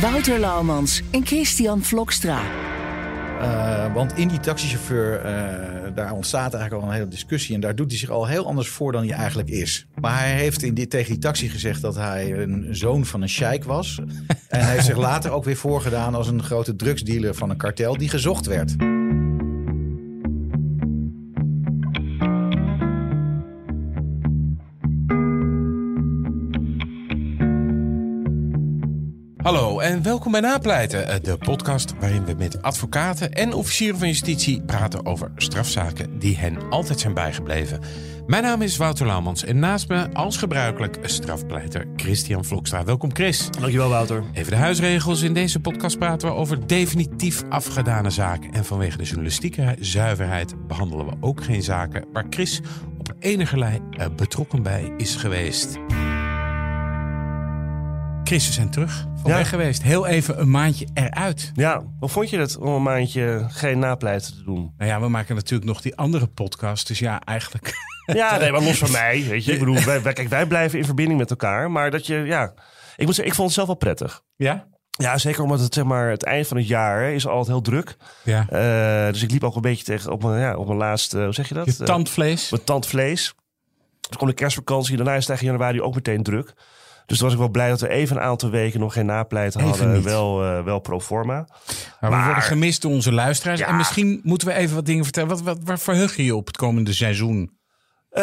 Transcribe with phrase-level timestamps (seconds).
[0.00, 2.40] Wouter Laumans en Christian Vlokstra.
[3.40, 5.30] Uh, want in die taxichauffeur, uh,
[5.94, 7.54] daar ontstaat eigenlijk al een hele discussie.
[7.54, 9.86] En daar doet hij zich al heel anders voor dan hij eigenlijk is.
[10.00, 13.28] Maar hij heeft in dit, tegen die taxi gezegd dat hij een zoon van een
[13.28, 14.00] sheik was.
[14.48, 17.96] en hij heeft zich later ook weer voorgedaan als een grote drugsdealer van een kartel
[17.96, 18.76] die gezocht werd.
[29.46, 34.08] Hallo en welkom bij Napleiten, eh, de podcast waarin we met advocaten en officieren van
[34.08, 37.80] justitie praten over strafzaken die hen altijd zijn bijgebleven.
[38.26, 42.84] Mijn naam is Wouter Laumans en naast me als gebruikelijk strafpleiter Christian Vlokstra.
[42.84, 43.50] Welkom Chris.
[43.50, 44.24] Dankjewel Wouter.
[44.32, 45.22] Even de huisregels.
[45.22, 48.52] In deze podcast praten we over definitief afgedane zaken.
[48.52, 52.60] En vanwege de journalistieke zuiverheid behandelen we ook geen zaken waar Chris
[52.98, 55.78] op enige lei eh, betrokken bij is geweest.
[58.26, 59.40] Chris, we zijn terug van Ja.
[59.42, 59.82] weg geweest.
[59.82, 61.52] Heel even een maandje eruit.
[61.54, 64.72] Ja, hoe vond je het om een maandje geen napleiten te doen?
[64.78, 66.86] Nou ja, we maken natuurlijk nog die andere podcast.
[66.86, 67.74] Dus ja, eigenlijk...
[68.06, 69.52] Ja, nee, maar los van mij, weet je.
[69.52, 71.70] Ik bedoel, wij, wij- kijk, wij blijven in verbinding met elkaar.
[71.70, 72.52] Maar dat je, ja...
[72.96, 74.22] Ik moet zeggen, ik vond het zelf wel prettig.
[74.36, 74.66] Ja?
[74.90, 77.60] Ja, zeker omdat het, zeg maar, het eind van het jaar hè, is altijd heel
[77.60, 77.96] druk.
[78.24, 78.46] Ja.
[78.48, 81.32] Eh, dus ik liep ook een beetje tegen op mijn, ja, op mijn laatste, hoe
[81.32, 81.66] zeg je dat?
[81.76, 82.50] Je tandvlees.
[82.50, 83.34] Mijn tandvlees.
[84.00, 84.96] Toen kwam de kerstvakantie.
[84.96, 86.52] Daarna is het januari ook meteen druk.
[87.06, 89.60] Dus toen was ik wel blij dat we even een aantal weken nog geen napleiten
[89.60, 90.02] Even hadden.
[90.02, 91.48] Wel, eh, wel pro forma.
[92.00, 93.60] Maar we worden gemist door onze luisteraars.
[93.60, 93.66] Ja.
[93.66, 95.28] En misschien moeten we even wat dingen vertellen.
[95.28, 97.54] Wat, wat, waar verheug je je op het komende seizoen?
[98.10, 98.22] Eh,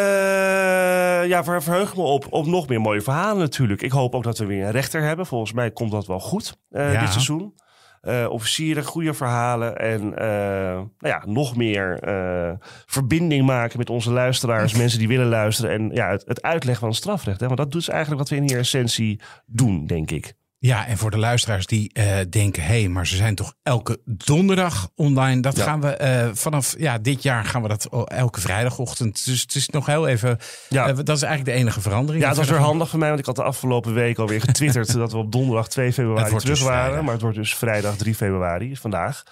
[1.28, 3.82] ja, ver, verheug ik me op, op nog meer mooie verhalen natuurlijk.
[3.82, 5.26] Ik hoop ook dat we weer een rechter hebben.
[5.26, 7.00] Volgens mij komt dat wel goed eh, Ja.
[7.00, 7.54] dit seizoen.
[8.04, 10.28] Eh, officieren, goede verhalen en eh,
[10.76, 12.52] nou ja, nog meer eh,
[12.86, 16.90] verbinding maken met onze luisteraars, mensen die willen luisteren en ja, het, het uitleggen van
[16.90, 17.40] het strafrecht.
[17.40, 17.46] Hè?
[17.46, 20.34] Want dat is eigenlijk wat we in hier essentie doen, denk ik.
[20.66, 22.64] Ja, en voor de luisteraars die eh, denken...
[22.64, 25.42] hé, hey, maar ze zijn toch elke donderdag online.
[25.42, 25.64] Dat Ja.
[25.64, 29.26] gaan we eh, vanaf ja, dit jaar gaan we dat elke vrijdagochtend.
[29.26, 30.38] Dus het is nog heel even...
[30.70, 30.88] Ja.
[30.88, 32.24] eh, dat is eigenlijk de enige verandering.
[32.24, 34.94] Ja, het was weer handig voor mij, want ik had de afgelopen week alweer getwitterd
[35.04, 36.80] dat we op donderdag 2 Het februari terug dus waren.
[36.82, 37.04] vrijdag.
[37.04, 39.24] Maar het wordt dus vrijdag 3 februari, vandaag.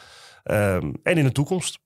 [0.43, 1.79] Ehm, en in de toekomst.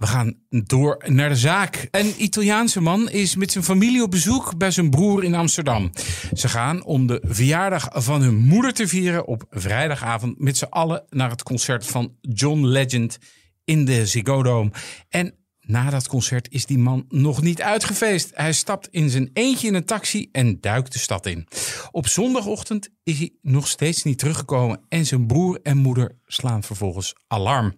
[0.00, 1.88] We gaan door naar de zaak.
[1.90, 5.90] Een Italiaanse man is met zijn familie op bezoek bij zijn broer in Amsterdam.
[6.34, 11.04] Ze gaan om de verjaardag van hun moeder te vieren op vrijdagavond met z'n allen
[11.08, 13.18] naar het concert van John Legend
[13.64, 14.70] in de Ziggo Dome.
[15.08, 15.34] En
[15.70, 18.30] na dat concert is die man nog niet uitgefeest.
[18.34, 21.46] Hij stapt in zijn eentje in een taxi en duikt de stad in.
[21.90, 27.14] Op zondagochtend is hij nog steeds niet teruggekomen en zijn broer en moeder slaan vervolgens
[27.26, 27.74] alarm.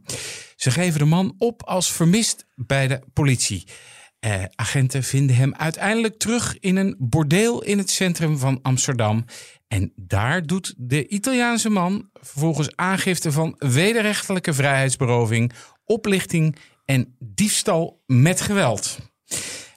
[0.57, 3.65] Ze geven de man op als vermist bij de politie.
[4.19, 9.25] Eh, agenten vinden hem uiteindelijk terug in een bordeel in het centrum van Amsterdam.
[9.69, 15.53] En daar doet de Italiaanse man vervolgens aangifte van wederrechtelijke vrijheidsberoving,
[15.85, 18.99] oplichting en diefstal met geweld.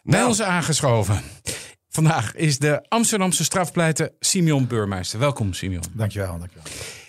[0.03, 0.27] Bij Nou.
[0.27, 1.21] ons aangeschoven.
[1.89, 5.19] Vandaag is de Amsterdamse strafpleiter Simeon Beurmeister.
[5.19, 5.83] Welkom Simeon.
[5.93, 6.63] Dankjewel, dankjewel.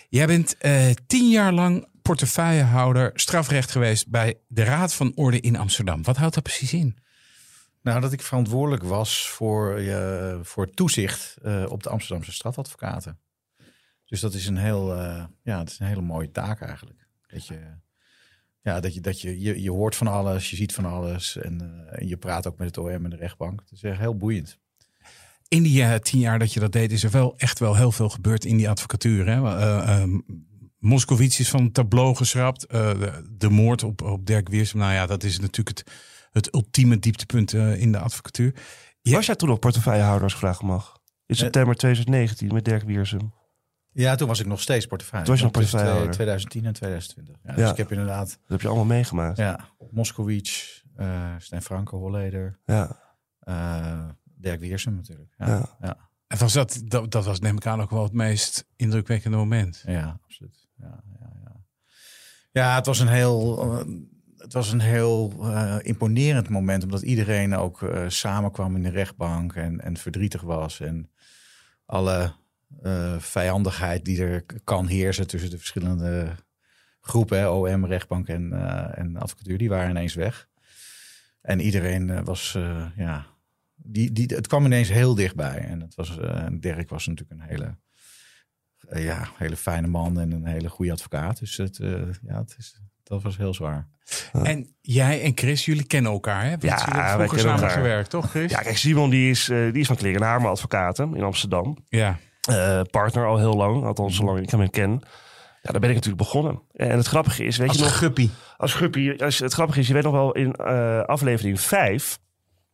[0.09, 5.55] Jij bent eh, tien jaar lang portefeuillehouder strafrecht geweest bij de Raad van Orde in
[5.55, 6.03] Amsterdam.
[6.03, 6.97] Wat houdt dat precies in?
[7.81, 13.19] Nou, dat ik verantwoordelijk was voor, eh, voor het toezicht eh, op de Amsterdamse strafadvocaten.
[14.05, 14.95] Dus dat is een, heel,
[15.43, 17.07] ja, dat is een hele mooie taak eigenlijk.
[17.27, 17.59] Dat je,
[18.67, 21.61] ja, dat je, dat je, je, je hoort van alles, je ziet van alles en,
[21.61, 23.59] eh, en je praat ook met het OM en de rechtbank.
[23.59, 24.59] Het is echt heel boeiend.
[25.47, 27.91] In die eh, tien jaar dat je dat deed, is er wel echt wel heel
[27.91, 29.25] veel gebeurd in die advocatuur.
[29.25, 29.57] Hè?
[29.57, 30.09] Eh, eh,
[30.79, 32.65] Moskowitz is van het tableau geschrapt.
[32.65, 34.79] Eh, de, de moord op, op Dirk Wiersum.
[34.79, 35.91] Nou ja, dat is natuurlijk het,
[36.31, 38.53] het ultieme dieptepunt eh, in de advocatuur.
[39.01, 39.15] Ja.
[39.15, 40.97] Was jij toen nog portefeuillehouder als ik vragen mag?
[41.25, 43.33] In september 2019 met Dirk Wiersum.
[44.03, 45.25] Ja, toen was ik nog steeds portefeuille.
[45.25, 46.13] Toen was je nog Tussen portefeuillehouder.
[46.15, 47.35] 2010 en 2020.
[47.43, 47.71] Ja, dus Ja.
[47.71, 49.37] ik heb inderdaad Dat heb je allemaal meegemaakt.
[49.37, 49.59] ja,
[49.91, 52.99] Moskowitz, eh Stijn Franke, Holleder, Ja.
[53.39, 55.33] eh, Dirk Wiersum natuurlijk.
[55.37, 55.75] Ja, Ja.
[55.81, 55.97] ja.
[56.27, 59.83] En was dat, dat, dat was neem ik aan ook wel het meest indrukwekkende moment.
[59.85, 60.67] Ja, absoluut.
[60.77, 61.55] Ja, ja, ja.
[62.51, 63.85] ja het was een heel, eh,
[64.37, 69.53] het was een heel eh, imponerend moment, omdat iedereen ook eh, samenkwam in de rechtbank
[69.55, 70.79] en, en verdrietig was.
[70.79, 71.11] En
[71.85, 72.33] alle
[72.81, 76.35] eh, vijandigheid die er kan heersen tussen de verschillende
[77.01, 80.47] groepen, hè, OM, rechtbank en, eh, en advocatuur, die waren ineens weg.
[81.41, 83.25] En iedereen eh, was, eh, ja,
[83.75, 85.57] die, die, het kwam ineens heel dichtbij.
[85.57, 87.77] En het was, eh, Dirk was natuurlijk een hele,
[89.01, 91.39] ja, hele fijne man en een hele goede advocaat.
[91.39, 91.89] Dus het, eh,
[92.21, 93.87] ja, het is, dat was heel zwaar.
[94.31, 96.49] En jij en Chris, jullie kennen elkaar, hè?
[96.49, 97.77] Want Ja, jullie vroeger kennen samen elkaar.
[97.77, 98.51] gewerkt, toch Chris?
[98.51, 101.77] Ja, kijk, Simon die is, eh, die is van Kleren en Hamer Advocaten in Amsterdam.
[101.87, 102.17] Ja.
[102.47, 104.25] Eh, partner al heel lang, althans Mhm.
[104.25, 104.91] zolang ik hem ken.
[105.61, 106.61] Ja, daar ben ik natuurlijk begonnen.
[106.73, 107.97] En het grappige is, weet Als je nog...
[107.97, 108.31] guppie.
[108.57, 112.17] Als guppie, als, het grappige is, je weet nog wel, in eh, aflevering 5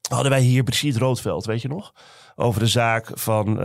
[0.09, 1.93] hadden wij hier Brigitte Roodveld, weet je nog?
[2.35, 3.55] Over de zaak van eh,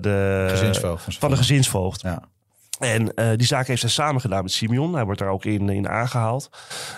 [0.00, 0.46] de...
[0.50, 2.00] Gezinsvoogd van Van de gezinsvoogd.
[2.00, 2.22] Ja.
[2.78, 4.94] En eh, die zaak heeft zij samen gedaan met Simeon.
[4.94, 6.50] Hij wordt daar ook in, in aangehaald.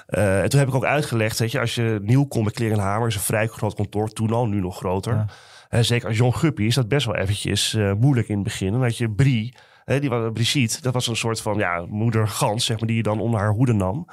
[0.06, 3.08] Eh, en toen heb ik ook uitgelegd, weet je, als je nieuw komt bij Klerenhamer,
[3.08, 5.14] is een vrij groot kantoor, toen al, nu nog groter.
[5.14, 5.26] Ja.
[5.75, 8.73] Eh, zeker als John Guppy is dat best wel eventjes eh, moeilijk in het begin.
[8.73, 9.55] Dan had je Brie,
[9.85, 12.97] hè, die was, Brigitte, dat was een soort van ja, moeder gans, zeg maar, die
[12.97, 14.06] je dan onder haar hoede nam.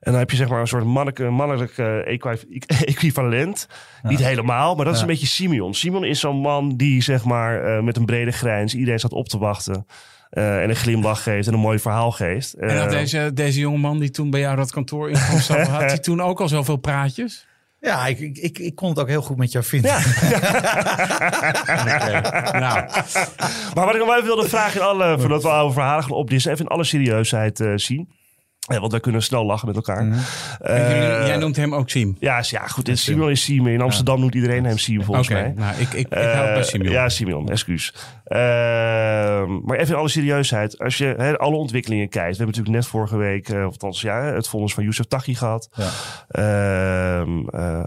[0.00, 2.58] En dan heb je zeg maar een soort mannelijke, mannelijk eh, equi-
[2.92, 3.68] equivalent.
[4.02, 5.74] Niet helemaal, maar dat is een beetje Simeon.
[5.74, 9.28] Simeon is zo'n man die zeg maar eh, met een brede grijns iedereen staat op
[9.28, 9.86] te wachten.
[10.30, 12.54] eh, en een glimlach geeft en een mooi verhaal geeft.
[12.54, 15.70] En had Eh, deze, deze jongeman die toen bij jou dat kantoor in kwam stappen,
[15.76, 17.46] had hij toen ook al zoveel praatjes?
[17.84, 19.90] Ja, ik, ik, ik, kon het ook heel goed met jou vinden.
[19.90, 20.00] Ja.
[22.52, 22.86] Nou,
[23.74, 26.12] Maar wat ik nog wel even wilde vragen, in alle, voordat we oude verhalen gaan
[26.12, 28.08] opdissen, even in alle serieusheid eh, zien.
[28.62, 30.04] Eh, want wij kunnen snel lachen met elkaar.
[30.04, 30.18] Mhm.
[30.60, 32.16] Eh, jij noemt hem ook Siem.
[32.20, 32.88] Ja, is- ja, goed.
[32.88, 33.68] In Simon is Simon.
[33.68, 35.52] In Amsterdam noemt iedereen hem Simon volgens Oké, mij.
[35.56, 36.92] nou, ik, ik, ik hou het bij Eh, Simeon.
[36.92, 37.94] Ja, Simeon, excuus.
[38.24, 38.38] Eh,
[39.64, 40.78] maar even in alle serieusheid.
[40.78, 42.30] Als je hè, alle ontwikkelingen kijkt.
[42.30, 45.34] We hebben natuurlijk net vorige week, eh, of althans ja, het vonnis van Youssef Taghi
[45.34, 45.68] gehad.
[45.74, 45.88] Ja.
[46.28, 47.84] Ehm, eh,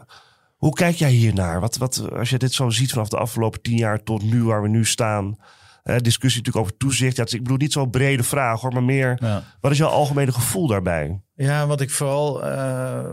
[0.55, 1.59] hoe kijk jij hiernaar?
[1.59, 4.61] Wat, wat, als je dit zo ziet vanaf de afgelopen tien jaar tot nu, waar
[4.61, 5.37] we nu staan.
[5.85, 7.15] Eh, discussie natuurlijk over toezicht.
[7.17, 9.17] Ja, is- ik bedoel niet zo'n brede vraag hoor, maar meer.
[9.21, 9.43] Ja.
[9.61, 11.21] Wat is jouw algemene gevoel daarbij?
[11.35, 13.11] Ja, wat ik vooral, eh,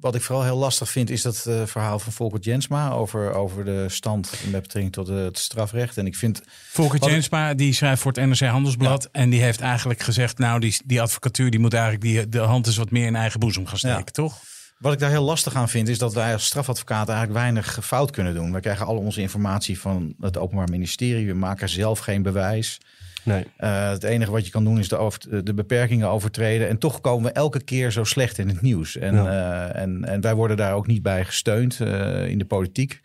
[0.00, 3.64] wat ik vooral heel lastig vind, is dat eh, verhaal van Volker Jensma over, over
[3.64, 5.96] de stand met betrekking tot het strafrecht.
[5.98, 9.08] En ik vind, Volker Jensma, die schrijft voor het NRC Handelsblad.
[9.12, 12.66] En die heeft eigenlijk gezegd, nou, die, die advocatuur die moet eigenlijk die, de hand
[12.66, 14.04] eens wat meer in eigen boezem gaan steken, Ja.
[14.04, 14.38] toch?
[14.84, 18.10] Wat ik daar heel lastig aan vind, is dat wij als strafadvocaat eigenlijk weinig fout
[18.10, 18.52] kunnen doen.
[18.52, 21.26] We krijgen al onze informatie van het Openbaar Ministerie.
[21.26, 22.80] We maken zelf geen bewijs.
[23.22, 23.46] Nee.
[23.56, 26.68] Eh, het enige wat je kan doen is de, over, de beperkingen overtreden.
[26.68, 28.96] En toch komen we elke keer zo slecht in het nieuws.
[28.96, 33.00] En, eh, en, en wij worden daar ook niet bij gesteund eh, in de politiek.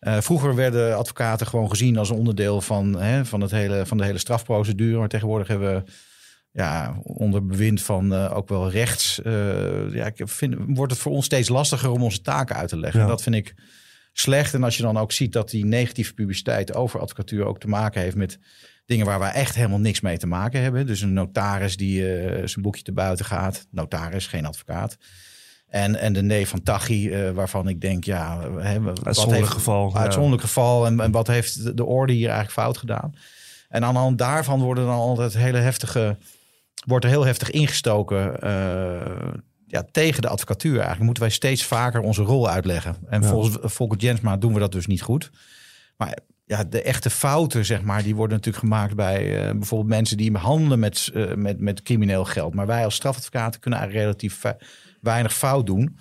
[0.00, 4.18] Vroeger werden advocaten gewoon gezien als onderdeel van, hè, van, het hele, van de hele
[4.18, 4.98] strafprocedure.
[4.98, 5.92] Maar tegenwoordig hebben we
[6.56, 9.22] ja, onder bewind van eh, ook wel rechts.
[9.22, 12.78] eh, ja, ik vind, wordt het voor ons steeds lastiger om onze taken uit te
[12.78, 12.98] leggen.
[13.00, 13.04] Ja.
[13.06, 13.54] En dat vind ik
[14.12, 14.54] slecht.
[14.54, 18.00] En als je dan ook ziet dat die negatieve publiciteit over advocatuur ook te maken
[18.00, 18.38] heeft met
[18.86, 20.86] dingen waar wij echt helemaal niks mee te maken hebben.
[20.86, 23.66] Dus een notaris die eh, zijn boekje te buiten gaat.
[23.70, 24.96] Notaris, geen advocaat.
[25.68, 29.90] En, en de nee van Tachi, waarvan ik denk, ja, hè, wat Uitzonderlijk heeft- geval.
[29.94, 29.98] ja.
[30.00, 30.86] Uitzonderlijk geval.
[30.86, 33.14] En, en wat heeft de, de orde hier eigenlijk fout gedaan?
[33.68, 36.16] En aan de hand daarvan worden dan altijd hele heftige,
[36.84, 39.32] wordt er heel heftig ingestoken eh,
[39.66, 40.74] ja, tegen de advocatuur.
[40.74, 42.96] Eigenlijk moeten wij steeds vaker onze rol uitleggen.
[43.08, 43.28] En Ja.
[43.28, 45.30] volgens Volker Jensma doen we dat dus niet goed.
[45.96, 50.16] Maar ja, de echte fouten, zeg maar, die worden natuurlijk gemaakt bij eh, bijvoorbeeld mensen
[50.16, 52.54] die handelen met, eh, met, met crimineel geld.
[52.54, 54.42] Maar wij als strafadvocaten kunnen eigenlijk relatief
[55.00, 55.98] weinig fout doen.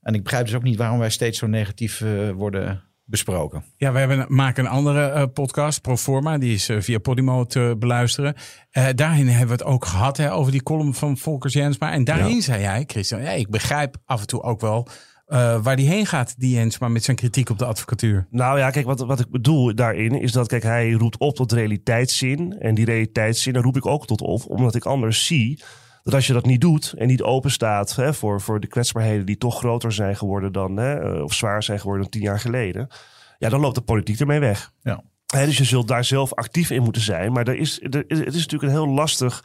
[0.00, 3.64] En ik begrijp dus ook niet waarom wij steeds zo negatief worden besproken.
[3.76, 6.38] Ja, we hebben, maken een andere eh, podcast, Proforma.
[6.38, 8.34] Die is eh, via Podimo te beluisteren.
[8.70, 11.92] Eh, daarin hebben we het ook gehad hè, over die column van Volkers Jensma.
[11.92, 14.88] En daarin zei jij, Christian, ja, ik begrijp af en toe ook wel
[15.62, 18.26] waar die heen gaat, die Jensma, met zijn kritiek op de advocatuur.
[18.30, 21.52] Nou ja, kijk, wat, wat ik bedoel daarin is dat, kijk, hij roept op tot
[21.52, 22.56] realiteitszin.
[22.58, 25.62] En die realiteitszin, daar roep ik ook tot op, omdat ik anders zie
[26.04, 29.26] dat als je dat niet doet en niet open staat hè, voor, voor de kwetsbaarheden
[29.26, 32.40] die toch groter zijn geworden dan, hè, eh, of zwaar zijn geworden dan tien jaar
[32.40, 32.88] geleden,
[33.38, 34.72] ja, dan loopt de politiek ermee weg.
[34.82, 35.02] Ja.
[35.26, 37.32] Hè, dus je zult daar zelf actief in moeten zijn.
[37.32, 39.44] Maar er is, er, het is natuurlijk een heel lastig.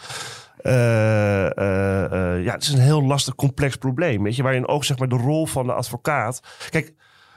[0.62, 4.24] eh, eh, ja, het is een heel lastig, complex probleem.
[4.24, 6.42] Weet je, waarin ook zeg maar, de rol van de advocaat.
[6.70, 6.94] Kijk,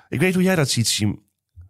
[0.09, 1.23] ik weet hoe jij dat ziet, Siem.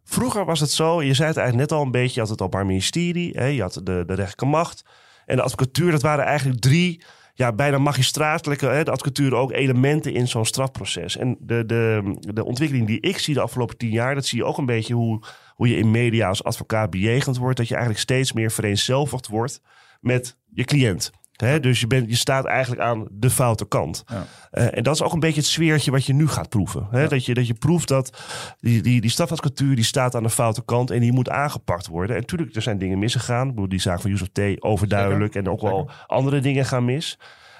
[0.04, 2.40] Vroeger was het zo, je zei het eigenlijk net al een beetje, je had het
[2.40, 4.84] Openbaar Ministerie, hè, je had de, de rechterlijke macht
[5.26, 5.90] en de advocatuur.
[5.90, 7.02] Dat waren eigenlijk drie,
[7.34, 11.16] ja, bijna magistratelijke, hè, de advocatuur ook elementen in zo'n strafproces.
[11.16, 14.44] En de, de, de ontwikkeling die ik zie de afgelopen tien jaar, dat zie je
[14.44, 15.22] ook een beetje hoe,
[15.54, 17.56] hoe je in media als advocaat bejegend wordt.
[17.56, 19.60] Dat je eigenlijk steeds meer vereenzelvigd wordt
[20.00, 21.10] met je cliënt.
[21.42, 21.60] Hè?
[21.60, 24.04] Dus je, bent, je staat eigenlijk aan de foute kant.
[24.06, 24.24] Ja.
[24.50, 26.86] Eh, en dat is ook een beetje het sfeertje wat je nu gaat proeven.
[26.90, 27.08] Hè?
[27.08, 28.22] Dat, je, dat je proeft dat
[28.60, 32.16] die, die, die strafadvocatuur die staat aan de foute kant en die moet aangepakt worden.
[32.16, 33.48] En natuurlijk, er zijn dingen misgegaan.
[33.48, 34.40] Ik bedoel, die zaak van Yusuf T.
[34.58, 35.34] overduidelijk.
[35.34, 37.18] En ook wel andere dingen gaan mis.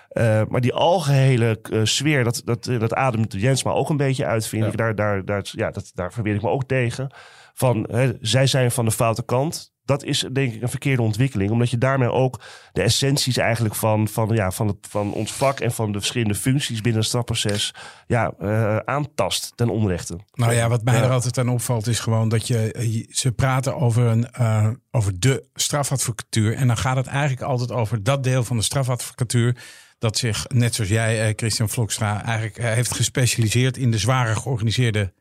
[0.09, 4.27] Eh, maar die algehele eh, sfeer, dat, dat, dat ademt Jens maar ook een beetje
[4.27, 4.71] uit, vind Ja.
[4.71, 4.77] ik.
[4.77, 7.11] Daar, daar, daar, ja, dat, daar verweer ik me ook tegen.
[7.55, 9.72] Van, hè, zij zijn van de foute kant.
[9.85, 11.51] Dat is denk ik een verkeerde ontwikkeling.
[11.51, 12.41] Omdat je daarmee ook
[12.73, 15.61] de essenties eigenlijk van, van, ja, van, het, van ons vak...
[15.61, 17.75] en van de verschillende functies binnen het strafproces
[18.07, 20.19] ja, eh, aantast ten onrechte.
[20.33, 21.03] Nou ja, wat mij Ja.
[21.03, 25.21] er altijd aan opvalt is gewoon dat je, eh, ze praten over, een, eh, over
[25.21, 26.55] de strafadvocatuur.
[26.55, 29.57] En dan gaat het eigenlijk altijd over dat deel van de strafadvocatuur
[29.99, 35.13] dat zich, net zoals jij, Christian Vlokstra, eigenlijk heeft gespecialiseerd in de zware georganiseerde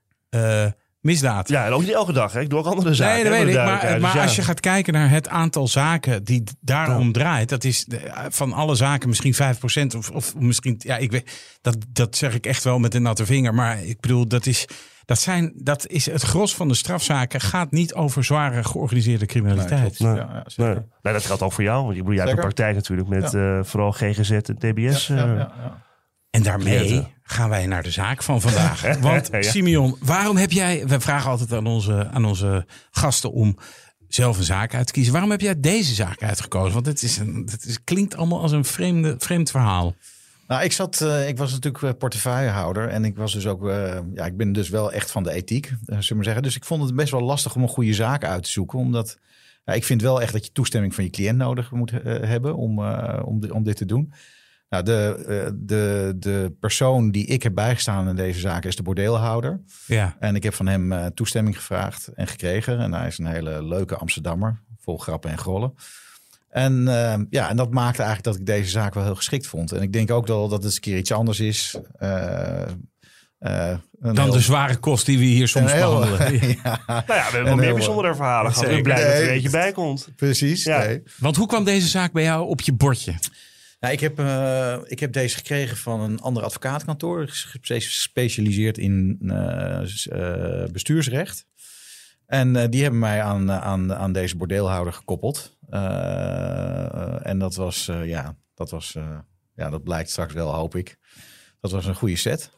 [1.02, 1.50] misdaad.
[1.50, 2.34] Ja, en ook niet elke dag.
[2.34, 2.40] Hè.
[2.40, 3.14] Ik doe ook andere zaken.
[3.14, 3.56] Nee, dat weet ik.
[3.56, 4.22] Maar, maar Dus ja.
[4.22, 7.88] als je gaat kijken naar het aantal zaken die daarom draait, dat is
[8.30, 12.46] van alle zaken misschien 5% of, of misschien, ja, ik weet, dat, dat zeg ik
[12.46, 13.54] echt wel met een natte vinger.
[13.54, 14.68] Maar ik bedoel, dat is,
[15.06, 20.00] dat zijn, dat is het gros van de strafzaken gaat niet over zware georganiseerde criminaliteit.
[20.00, 20.16] Nee.
[20.16, 20.74] Ja, ja, zeker.
[20.74, 20.84] Nee.
[21.02, 21.84] Nee, dat geldt ook voor jou.
[21.84, 25.08] Want je, bedoel, jij hebt een praktijk natuurlijk met eh, vooral GGZ en TBS.
[25.08, 25.38] Ja, ja, eh.
[25.38, 25.90] ja, ja.
[26.32, 28.82] En daarmee gaan wij naar de zaak van vandaag.
[29.00, 29.30] Want.
[29.40, 30.88] Simeon, waarom heb jij...
[30.88, 33.58] We vragen altijd aan onze, aan onze gasten om
[34.08, 35.12] zelf een zaak uit te kiezen.
[35.12, 36.74] Waarom heb jij deze zaak uitgekozen?
[36.74, 39.96] Want het, is een, het is, klinkt allemaal als een vreemde, vreemd verhaal.
[40.48, 44.00] Nou, ik, zat, eh, ik was natuurlijk eh, portefeuillehouder en ik was dus ook, eh,
[44.14, 46.44] ja, ik ben dus wel echt van de ethiek, zullen we maar zeggen.
[46.44, 49.18] Dus ik vond het best wel lastig om een goede zaak uit te zoeken, omdat
[49.66, 52.80] ja, ik vind wel echt dat je toestemming van je cliënt nodig moet hebben om,
[52.80, 54.14] eh, om, om dit te doen.
[54.72, 58.84] Nou, de, eh, de, de persoon die ik heb bijgestaan in deze zaak is de
[58.84, 59.62] bordeelhouder.
[59.86, 60.16] Ja.
[60.20, 62.80] En ik heb van hem eh, toestemming gevraagd en gekregen.
[62.80, 65.74] En hij is een hele leuke Amsterdammer, vol grappen en grollen.
[66.50, 69.72] En, eh, ja, en dat maakte eigenlijk dat ik deze zaak wel heel geschikt vond.
[69.72, 71.76] En ik denk ook wel dat het eens een keer iets anders is.
[71.98, 72.62] eh,
[73.40, 76.34] eh, Dan heel- de zware kost die we hier soms heel- behandelen.
[76.64, 78.68] ja, Nou ja, we hebben wel meer heel- bijzondere verhalen gehad.
[78.68, 80.08] Ik ben blij dat er een beetje bij komt.
[80.16, 80.64] precies.
[80.64, 80.78] Ja.
[80.78, 81.04] nee.
[81.18, 83.14] Want hoe kwam deze zaak bij jou op je bordje?
[83.82, 87.28] Nou, ik, heb, eh, ik heb deze gekregen van een ander advocaatkantoor.
[87.28, 91.46] gespe- Gespecialiseerd in eh, eh, bestuursrecht.
[92.26, 95.58] En die hebben mij aan, aan, aan deze bordeelhouder gekoppeld.
[97.24, 98.96] En dat was, ja, dat was,
[99.56, 100.98] ja, dat blijkt straks wel, hoop ik.
[101.60, 102.52] Dat was een goede set.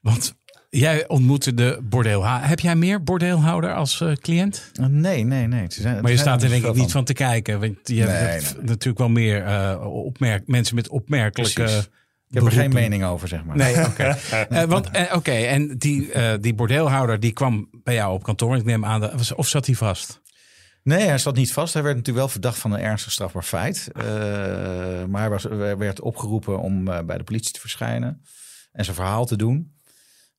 [0.00, 0.34] Want
[0.78, 2.48] jij ontmoette de bordeelhouder.
[2.48, 4.70] Heb jij meer bordeelhouder als eh, cliënt?
[4.80, 5.64] Eh, nee, nee, nee.
[5.68, 7.60] Ze zijn- Maar je staat er denk ik niet van te kijken.
[7.60, 11.88] Want je Nee, hebt nee, natuurlijk wel meer eh, opmerk, mensen met opmerkelijke Precies.
[12.28, 13.56] Ik heb er geen mening over, zeg maar.
[13.56, 14.16] Nee, oké.
[14.66, 18.56] Want oké, en die, die bordeelhouder die kwam bij jou op kantoor.
[18.56, 20.20] Ik neem aan, dat- was- of zat hij vast?
[20.82, 21.72] Nee, hij zat niet vast.
[21.74, 23.88] Hij werd natuurlijk wel verdacht van een ernstig strafbaar feit.
[25.08, 25.42] Maar hij was,
[25.78, 28.20] werd opgeroepen om bij de politie te verschijnen
[28.72, 29.74] en zijn verhaal te doen.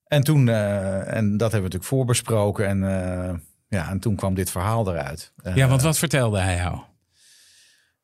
[0.07, 2.67] En toen, eh, en dat hebben we natuurlijk voorbesproken.
[2.67, 3.33] En, eh,
[3.67, 5.31] ja, en toen kwam dit verhaal eruit.
[5.43, 6.79] Eh, Ja, want wat vertelde hij jou?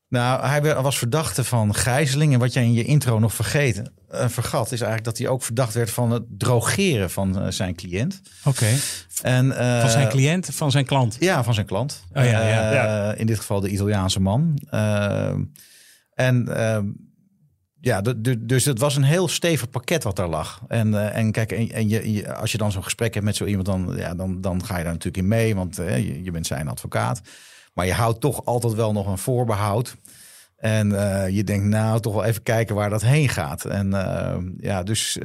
[0.07, 2.33] Nou, hij was verdachte van gijzeling.
[2.33, 5.43] En wat jij in je intro nog vergeten, eh, vergat, is eigenlijk dat hij ook
[5.43, 8.22] verdacht werd van het drogeren van eh, zijn cliënt.
[8.45, 8.67] Oké.
[9.22, 11.17] En, eh, Van zijn cliënt, van zijn klant.
[11.19, 12.03] Ja, van zijn klant.
[12.13, 12.67] Oh ja, ja.
[12.69, 13.13] Eh, Ja.
[13.13, 14.57] In dit geval de Italiaanse man.
[14.69, 15.33] Eh,
[16.13, 16.86] en ehm,
[17.83, 18.01] ja,
[18.39, 20.61] dus het was een heel stevig pakket wat daar lag.
[20.67, 23.45] En, eh, en kijk, en, en je, als je dan zo'n gesprek hebt met zo
[23.45, 26.47] iemand, dan, ja, dan, dan ga je daar natuurlijk in mee, want eh, je, bent
[26.47, 27.21] zijn advocaat.
[27.73, 29.95] Maar je houdt toch altijd wel nog een voorbehoud.
[30.57, 33.65] En eh, je denkt, nou, toch wel even kijken waar dat heen gaat.
[33.65, 33.89] En
[34.59, 35.17] ja, dus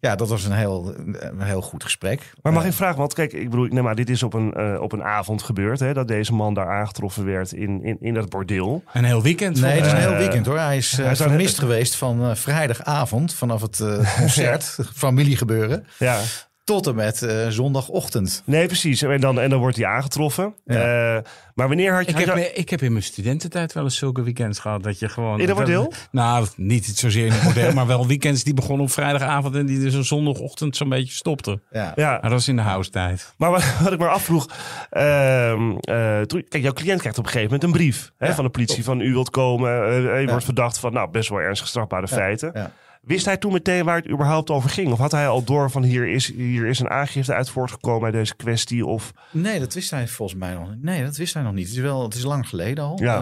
[0.00, 2.32] ja, dat was een heel, een heel goed gesprek.
[2.42, 4.52] Maar mag Eh, ik vragen, want kijk, ik bedoel, nee, maar dit is op een,
[4.52, 8.14] eh, op een avond gebeurd, hè, dat deze man daar aangetroffen werd in, in, in
[8.14, 8.82] dat bordeel.
[8.92, 9.60] Een heel weekend.
[9.60, 10.58] Nee, het is een heel weekend hoor.
[10.58, 15.86] Hij is, eh, hij is vermist geweest van eh, vrijdagavond vanaf het eh, concert, familiegebeuren,
[15.98, 16.20] Ja,
[16.64, 18.42] tot en met eh, zondagochtend.
[18.46, 19.02] nee, precies.
[19.02, 20.54] En dan, en dan wordt hij aangetroffen.
[20.64, 21.16] Ja.
[21.16, 21.22] Eh,
[21.54, 22.10] maar wanneer had je...
[22.10, 24.82] Ik had heb, je- ik heb in mijn studententijd wel eens zulke weekends gehad.
[24.82, 25.40] Dat je gewoon.
[25.40, 25.92] In een bordeel?
[26.10, 29.78] Nou, niet zozeer in een bordeel, maar wel weekends die begonnen op vrijdagavond en die
[29.78, 31.62] dus een zondagochtend zo'n beetje stopten.
[31.70, 31.92] Ja.
[31.96, 33.34] ja, Maar dat was in de house tijd.
[33.36, 34.46] maar wat, wat ik me afvroeg...
[34.90, 38.44] ehm, eh, kijk, jouw cliënt krijgt op een gegeven moment een brief hè, Ja, van
[38.44, 38.84] de politie.
[38.84, 42.50] Van u wilt komen, eh, je wordt verdacht van nou, best wel ernstig strafbare feiten.
[42.54, 42.72] Ja.
[43.00, 44.92] Wist hij toen meteen waar het überhaupt over ging?
[44.92, 48.10] Of had hij al door van hier is, hier is een aangifte uit voortgekomen bij
[48.20, 48.86] deze kwestie?
[48.86, 50.82] Of Nee, dat wist hij volgens mij nog niet.
[50.82, 51.66] Nee, dat wist hij nog niet.
[51.66, 52.98] Het is, wel, het is lang geleden al.
[53.02, 53.16] Ja.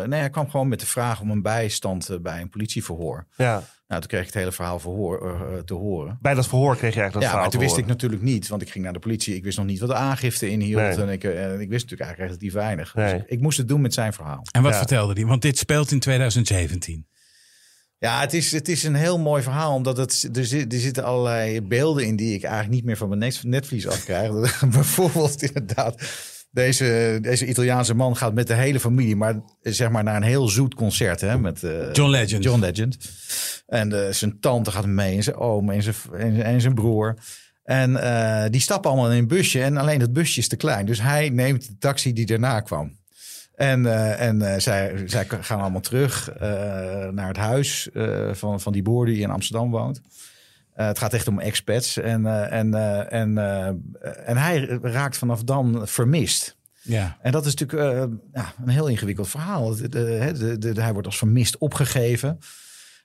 [0.00, 3.26] Eh, nee, hij kwam gewoon met de vraag om een bijstand eh, bij een politieverhoor.
[3.36, 6.18] ja, Nou, toen kreeg ik het hele verhaal verhoor, eh, te horen.
[6.20, 8.48] bij dat verhoor kreeg je eigenlijk dat ja, verhaal maar toen wist ik natuurlijk niet,
[8.48, 9.34] want ik ging naar de politie.
[9.34, 10.96] Ik wist nog niet wat de aangifte inhield.
[10.96, 11.06] Nee.
[11.06, 11.24] En ik,
[11.60, 12.94] ik wist natuurlijk eigenlijk relatief weinig.
[12.94, 13.12] Nee.
[13.12, 14.42] Dus ik moest het doen met zijn verhaal.
[14.52, 14.78] En wat Ja.
[14.78, 15.24] vertelde hij?
[15.24, 17.06] Want dit speelt in 2017.
[18.00, 21.04] Ja, het is, het is een heel mooi verhaal, omdat het, er, zit, er zitten
[21.04, 24.30] allerlei beelden in die ik eigenlijk niet meer van mijn net- netvlies afkrijg.
[24.70, 26.02] Bijvoorbeeld inderdaad,
[26.50, 30.48] deze, deze Italiaanse man gaat met de hele familie, maar zeg maar naar een heel
[30.48, 32.44] zoet concert hè, met eh, John Legend.
[32.44, 32.98] John Legend.
[33.66, 37.18] En eh, zijn tante gaat mee en zijn oom en zijn, en, en zijn broer.
[37.64, 40.86] En eh, die stappen allemaal in een busje en alleen dat busje is te klein.
[40.86, 42.97] Dus hij neemt de taxi die daarna kwam.
[43.58, 46.40] En, eh, en eh, zij, zij gaan allemaal terug eh,
[47.08, 47.88] naar het huis
[48.32, 50.00] van, van die boer die in Amsterdam woont.
[50.74, 51.96] Het gaat echt om expats.
[51.96, 52.74] En, en,
[53.10, 53.38] en,
[54.26, 56.56] en hij raakt vanaf dan vermist.
[56.82, 57.16] Ja.
[57.22, 59.76] En dat is natuurlijk ja, een heel ingewikkeld verhaal.
[59.76, 62.38] De, de, hè, de, de- hij wordt als vermist opgegeven.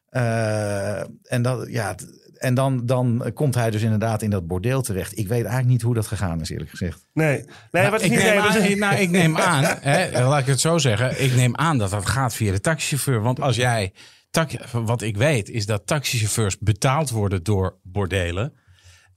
[0.10, 1.96] En dat, ja,
[2.44, 5.18] en dan, dan komt hij dus inderdaad in dat bordeel terecht.
[5.18, 7.06] Ik weet eigenlijk niet hoe dat gegaan is, eerlijk gezegd.
[7.14, 10.40] Nee, nee wat ik, niet neem nee, aan, ik- nou, ik neem aan, hè, laat
[10.40, 11.24] ik het zo zeggen.
[11.24, 13.22] Ik neem aan dat dat gaat via de taxichauffeur.
[13.22, 13.94] Want als jij,
[14.30, 18.54] tak- wat ik weet, is dat taxichauffeurs betaald worden door bordelen.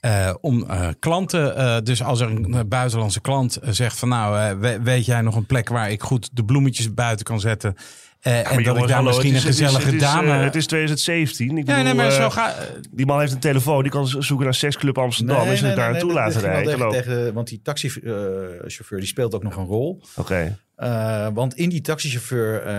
[0.01, 4.83] eh, om eh, klanten, eh, dus als er een buitenlandse klant zegt van nou, we-
[4.83, 7.75] weet jij nog een plek waar ik goed de bloemetjes buiten kan zetten.
[8.27, 10.15] Eh, en dat ik daar hallo, misschien een is- het is- gezellige het is, eh,
[10.15, 10.31] dame.
[10.33, 11.47] Het is 2017.
[11.51, 12.55] Ik ja, bedoel, nee, maar eh, zo ga,
[12.91, 16.13] Die man heeft een telefoon, die kan zoeken naar Seksclub Amsterdam en ze daar naartoe
[16.13, 16.63] laten rijden.
[16.65, 17.03] tegen- geloof ik.
[17.03, 20.03] tegen- want die taxichauffeur die speelt ook nog een rol.
[20.17, 22.75] Oké, Eh, want in die taxichauffeur, eh,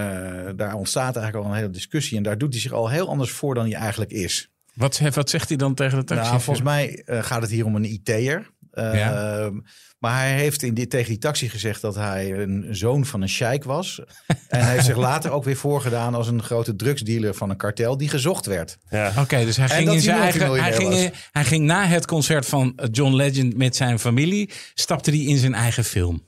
[0.55, 2.17] daar ontstaat eigenlijk al een hele discussie.
[2.17, 4.49] En daar doet hij zich al heel anders voor dan hij eigenlijk is.
[4.73, 6.55] wat, wat zegt hij dan tegen de taxichauffeur?
[6.55, 8.49] Nou, volgens mij eh, gaat het hier om een IT'er.
[8.77, 9.51] Eh, Ja.
[9.99, 13.29] Maar hij heeft in dit, tegen die taxi gezegd dat hij een zoon van een
[13.29, 14.01] sheik was.
[14.47, 17.97] en hij heeft zich later ook weer voorgedaan als een grote drugsdealer van een kartel
[17.97, 18.77] die gezocht werd.
[18.89, 19.13] ja.
[19.17, 22.79] Oké, dus hij ging, in zijn eigen, hij, ging, hij ging na het concert van
[22.91, 26.23] John Legend met zijn familie, stapte hij in zijn eigen film.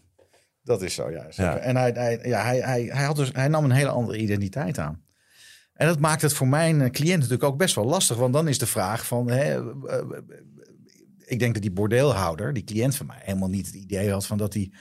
[0.63, 1.23] Dat is zo, ja.
[1.23, 1.31] Ja.
[1.31, 1.55] zeker.
[1.57, 4.77] En hij, hij, ja, hij, hij, hij, had dus, hij nam een hele andere identiteit
[4.79, 5.01] aan.
[5.73, 8.17] En dat maakt het voor mijn cliënt natuurlijk ook best wel lastig.
[8.17, 9.29] Want dan is de vraag van...
[9.29, 9.53] Hè,
[9.87, 9.99] eh,
[11.29, 13.17] ik denk dat die bordeelhouder, die cliënt van mij...
[13.21, 14.71] helemaal niet het idee had van dat hij...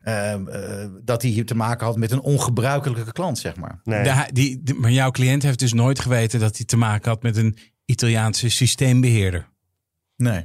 [0.00, 3.80] eh, eh, dat hij hier te maken had met een ongebruikelijke klant, zeg maar.
[3.84, 4.02] Nee.
[4.02, 7.22] De- die, die- maar jouw cliënt heeft dus nooit geweten dat hij te maken had
[7.22, 9.48] met een Italiaanse systeembeheerder.
[10.16, 10.44] Nee.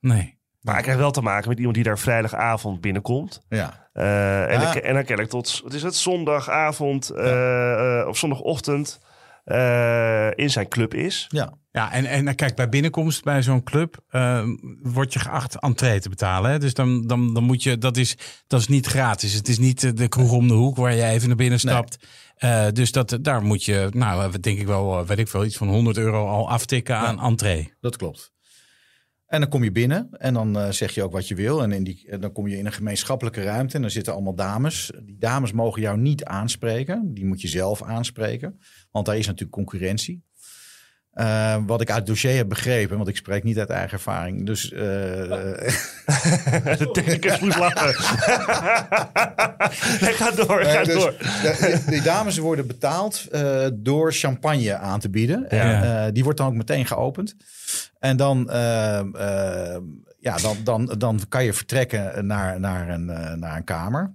[0.00, 0.36] Nee.
[0.60, 3.40] Maar hij krijgt wel te maken met iemand die daar vrijdagavond binnenkomt.
[3.48, 3.88] Ja.
[3.92, 4.72] Eh, en, Ja.
[4.72, 9.00] dan, en dan kennelijk tot, wat is het, zondagavond eh, eh, of zondagochtend
[9.44, 11.26] eh, in zijn club is.
[11.28, 11.52] Ja.
[11.78, 14.44] Ja, en, en nou, kijk, bij binnenkomst bij zo'n club eh,
[14.82, 16.50] word je geacht entree te betalen.
[16.50, 16.58] Hè?
[16.58, 19.32] Dus dan, dan, dan moet je, dat is, dat is niet gratis.
[19.32, 21.98] Het is niet eh, de kroeg om de hoek waar je even naar binnen stapt.
[22.36, 25.56] Eh, dus dat, daar moet je, nou, eh, denk ik wel, weet ik veel, iets
[25.56, 27.74] van 100 euro al aftikken aan entree.
[27.80, 28.32] Dat klopt.
[29.26, 31.62] En dan kom je binnen en dan zeg je ook wat je wil.
[31.62, 34.34] En in die, en dan kom je in een gemeenschappelijke ruimte en dan zitten allemaal
[34.34, 34.92] dames.
[35.02, 37.14] Die dames mogen jou niet aanspreken.
[37.14, 38.60] Die moet je zelf aanspreken.
[38.90, 40.26] Want daar is natuurlijk concurrentie.
[41.12, 44.46] Eh, wat ik uit het dossier heb begrepen, want ik spreek niet uit eigen ervaring.
[44.46, 44.80] Dus eh,
[46.78, 47.86] De technicus moest lachen.
[50.00, 51.14] nee, ga door, ga dus door.
[51.18, 55.46] de- die dames worden betaald eh, door champagne aan te bieden.
[55.48, 55.82] Ja.
[55.82, 57.36] En, eh, die wordt dan ook meteen geopend.
[57.98, 59.80] En dan, eh, eh,
[60.20, 63.04] ja, dan, dan, dan kan je vertrekken naar, naar, een,
[63.40, 64.14] naar een kamer.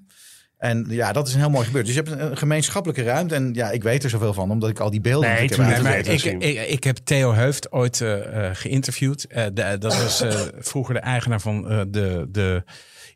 [0.64, 1.86] En ja, dat is een heel mooi gebeurd.
[1.86, 3.36] Dus je hebt een gemeenschappelijke ruimte.
[3.36, 5.84] En ja, ik weet er zoveel van, omdat ik al die beelden Nee, heb uitgewerkt.
[5.84, 6.42] maar ik, zien.
[6.42, 9.24] ik, ik heb Theo Heuft ooit eh, eh, geïnterviewd.
[9.24, 12.64] Eh, de- dat was eh, vroeger de eigenaar van eh, de, de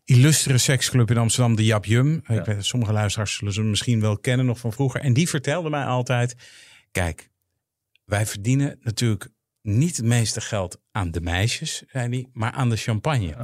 [0.04, 2.22] illustere seksclub in Amsterdam, de Jap Jum.
[2.28, 5.02] Ik weet, sommige luisteraars zullen ze misschien wel kennen nog van vroeger.
[5.02, 6.36] En die vertelde mij altijd,
[6.92, 7.30] kijk,
[8.06, 9.30] wij verdienen natuurlijk
[9.62, 13.36] niet het meeste geld aan de meisjes, zei hij, maar aan de champagne.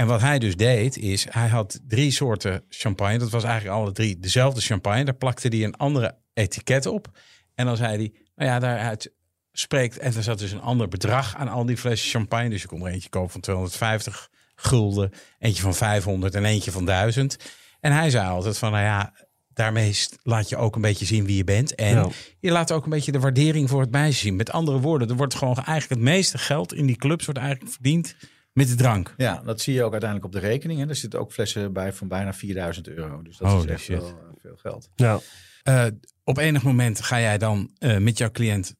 [0.00, 3.18] En wat hij dus deed, is hij had drie soorten champagne.
[3.18, 5.04] Dat was eigenlijk alle drie dezelfde champagne.
[5.04, 7.18] Daar plakte hij een andere etiket op.
[7.54, 9.12] En dan zei hij, nou ja, daaruit
[9.52, 9.98] spreekt...
[9.98, 12.48] En er zat dus een ander bedrag aan al die flessen champagne.
[12.48, 16.84] Dus je kon er eentje kopen van 250 gulden, eentje van 500 en eentje van
[16.84, 17.36] 1000.
[17.80, 19.12] En hij zei altijd van, nou ja,
[19.48, 21.74] daarmee laat je ook een beetje zien wie je bent.
[21.74, 22.08] En Ja.
[22.38, 24.36] je laat ook een beetje de waardering voor het meisje zien.
[24.36, 27.72] Met andere woorden, er wordt gewoon eigenlijk het meeste geld in die clubs wordt eigenlijk
[27.72, 28.16] verdiend
[28.52, 29.14] met de drank.
[29.16, 30.80] Ja, dat zie je ook uiteindelijk op de rekening.
[30.80, 30.88] Hè.
[30.88, 33.22] Er zitten ook flessen bij van bijna 4000 euro.
[33.22, 33.96] Dus dat Holy is echt shit.
[33.98, 34.88] wel eh, veel geld.
[34.94, 35.18] Ja.
[35.62, 35.86] Eh,
[36.24, 38.74] op enig moment ga jij dan eh, met jouw cliënt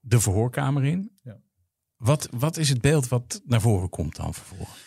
[0.00, 1.10] de verhoorkamer in.
[1.22, 1.36] Ja.
[1.96, 4.84] Wat, wat is het beeld wat naar voren komt dan vervolgens?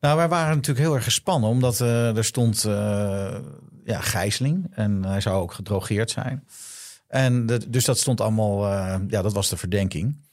[0.00, 3.38] Nou, wij waren natuurlijk heel erg gespannen, omdat eh, er stond eh,
[3.84, 6.44] ja, gijzeling en hij zou ook gedrogeerd zijn.
[7.06, 10.28] En de- dus dat stond allemaal, eh, ja, dat was de verdenking.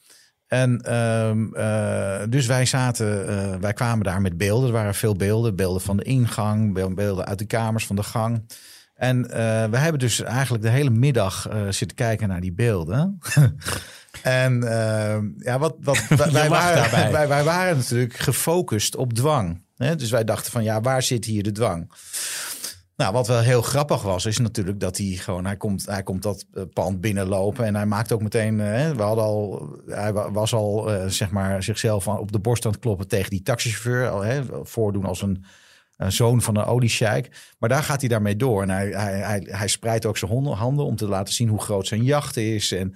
[0.48, 4.68] En ehm, eh, dus wij zaten, eh, wij kwamen daar met beelden.
[4.68, 8.04] Er waren veel beelden, beelden van de ingang, beel- beelden uit de kamers van de
[8.04, 8.46] gang.
[8.94, 13.20] En eh, we hebben dus eigenlijk de hele middag zitten kijken naar die beelden.
[14.22, 15.98] en ehm, ja, wat, wat,
[16.32, 19.62] wij, waren, wij, wij waren natuurlijk gefocust op dwang.
[19.78, 19.96] Hè?
[19.96, 21.92] Dus wij dachten van ja, waar zit hier de dwang?
[22.98, 26.24] Nou, wat wel heel grappig was, is natuurlijk dat hij gewoon, hij komt, hij komt
[26.24, 30.14] dat eh, pand binnenlopen en hij maakt ook meteen, eh, hè, we hadden al, hij
[30.14, 33.42] wa- was al, eh, zeg maar, zichzelf op de borst aan het kloppen tegen die
[33.42, 35.44] taxichauffeur, al, hè, voordoen als een,
[36.08, 37.54] zoon van een oliesjeik.
[37.60, 40.86] Maar daar gaat hij daarmee door en hij, hij, hij, hij spreidt ook zijn handen
[40.86, 42.96] om te laten zien hoe groot zijn jacht is en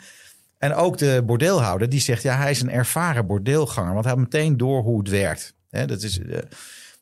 [0.57, 4.23] en ook de bordeelhouder die zegt, ja, hij is een ervaren bordeelganger, want hij had
[4.23, 5.53] meteen door hoe het werkt.
[5.69, 6.39] Hè, dat is, eh,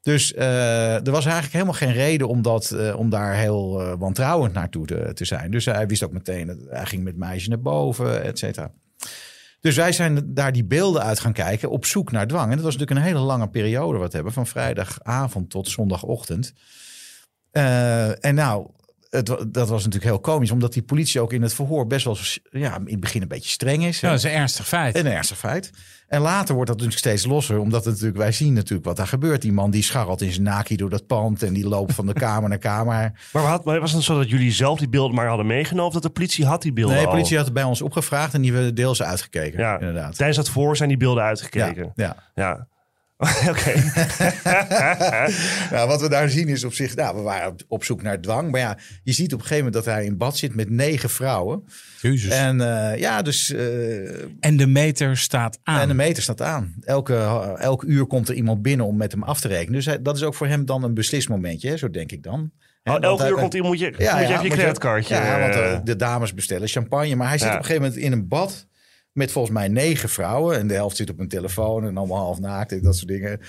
[0.01, 3.93] dus eh, er was eigenlijk helemaal geen reden om, dat, eh, om daar heel eh,
[3.97, 5.51] wantrouwend naartoe te, te zijn.
[5.51, 8.71] Dus hij wist ook meteen, hij ging met meisjes naar boven, et cetera.
[9.59, 12.49] Dus wij zijn daar die beelden uit gaan kijken op zoek naar dwang.
[12.49, 16.53] En dat was natuurlijk een hele lange periode wat hebben, van vrijdagavond tot zondagochtend.
[17.51, 18.67] En nou,
[19.09, 22.17] het, dat was natuurlijk heel komisch, omdat die politie ook in het verhoor best wel
[22.61, 23.99] ja, in het begin een beetje streng is.
[23.99, 24.95] Ja, dat is een ernstig feit.
[24.95, 25.69] Een ernstig feit.
[26.07, 29.07] En later wordt dat natuurlijk steeds losser, omdat het natuurlijk, wij zien natuurlijk wat daar
[29.07, 29.41] gebeurt.
[29.41, 32.13] Die man die scharrelt in zijn naki door dat pand en die loopt van de
[32.25, 33.11] kamer naar kamer.
[33.33, 35.87] Maar had- maar was het zo dat jullie zelf die beelden maar hadden meegenomen?
[35.87, 37.15] Of dat de politie had die beelden Nee, de al?
[37.15, 39.59] politie had het bij ons opgevraagd en die hebben deels uitgekeken.
[39.59, 40.15] Ja, inderdaad.
[40.15, 41.91] Tijdens dat voor zijn die beelden Ja, uitgekeken.
[41.95, 42.15] ja.
[42.35, 42.67] Ja.
[43.49, 43.73] Oké.
[45.71, 48.21] Nou, wat we daar zien is op zich, nou, we waren op, op zoek naar
[48.21, 48.51] dwang.
[48.51, 51.09] Maar ja, je ziet op een gegeven moment dat hij in bad zit met negen
[51.09, 51.63] vrouwen.
[52.01, 52.31] Jezus.
[52.31, 53.57] En, En eh, ja, dus eh,
[54.57, 55.79] de meter staat aan.
[55.81, 56.73] En de meter staat aan.
[56.81, 57.15] Elke,
[57.59, 59.73] elk uur komt er iemand binnen om met hem af te rekenen.
[59.73, 62.51] Dus hij- dat is ook voor hem dan een beslismomentje, hè, zo denk ik dan.
[62.83, 65.15] Hè, Oh, want hij- uur komt hij, moet je, moet je even je creditcardje.
[65.15, 67.15] Ja, want eh, de dames bestellen champagne.
[67.15, 67.53] Maar hij zit Ja.
[67.53, 68.67] op een gegeven moment in een bad
[69.19, 70.57] met volgens mij negen vrouwen.
[70.57, 73.39] En de helft zit op een telefoon en allemaal half naakt en dat soort dingen.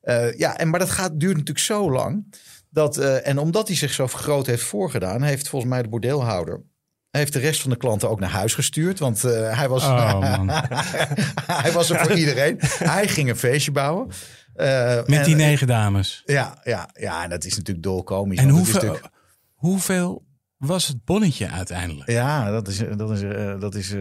[0.00, 2.34] Eh, ja, en, maar dat gaat, duurt natuurlijk zo lang.
[2.70, 6.62] Dat, eh, en omdat hij zich zo groot heeft voorgedaan, heeft volgens mij de bordeelhouder...
[7.10, 8.98] heeft de rest van de klanten ook naar huis gestuurd.
[8.98, 9.84] Want eh, hij was...
[9.84, 10.20] Oh,
[11.62, 12.56] hij was er voor iedereen.
[12.78, 14.06] Hij ging een feestje bouwen.
[14.54, 16.22] Met en- die negen dames.
[16.24, 18.38] Ja, ja, ja, en dat is natuurlijk dolkomisch.
[18.38, 19.08] En hoeveel, natuurlijk-
[19.54, 22.10] hoeveel was het bonnetje uiteindelijk?
[22.10, 22.82] Ja, dat is...
[22.96, 23.20] Dat is,
[23.60, 23.94] dat is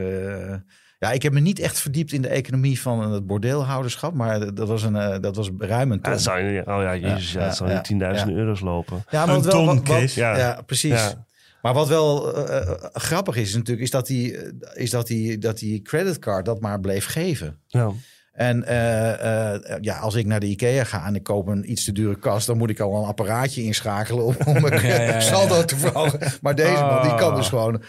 [0.99, 4.13] ja, ik heb me niet echt verdiept in de economie van het bordeelhouderschap.
[4.13, 6.11] Maar dat was, een, eh, dat was ruim een ja, ton.
[6.13, 8.35] het zou, je- oh ja, jezus, ja, Ja, het zou ja, in 10.000 ja.
[8.35, 9.03] euro's lopen.
[9.09, 10.13] Ja, Een wat wel- ton, wat-.
[10.13, 10.61] Ja, Ja.
[10.65, 10.91] precies.
[10.91, 11.25] Ja.
[11.61, 14.51] Maar wat wel eh, eh, grappig is natuurlijk, is dat die, eh,
[14.83, 17.59] is dat die, dat die creditcard dat maar bleef geven.
[17.67, 17.91] Ja.
[18.33, 21.83] En eh, eh, ja, als ik naar de IKEA ga en ik koop een iets
[21.85, 25.01] te dure kast, dan moet ik al een apparaatje inschakelen om, om mijn Ja, ja,
[25.01, 26.19] ja, saldo te verhogen.
[26.41, 27.87] Maar deze man, die kan dus gewoon eh,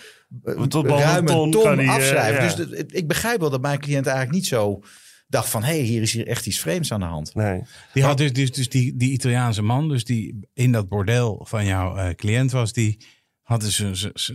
[0.69, 2.45] Tot boven ruim een een ton ton, die, eh, afschrijven.
[2.45, 2.55] ja.
[2.55, 4.81] Dus de- ik begrijp wel dat mijn cliënt eigenlijk niet zo
[5.27, 7.35] dacht van, hé, hey, hier is hier echt iets vreemds aan de hand.
[7.35, 7.62] Nee.
[7.93, 11.64] Die had dus, dus, dus die, die Italiaanse man, dus die in dat bordeel van
[11.67, 13.05] jouw eh, cliënt was, die
[13.43, 13.77] had dus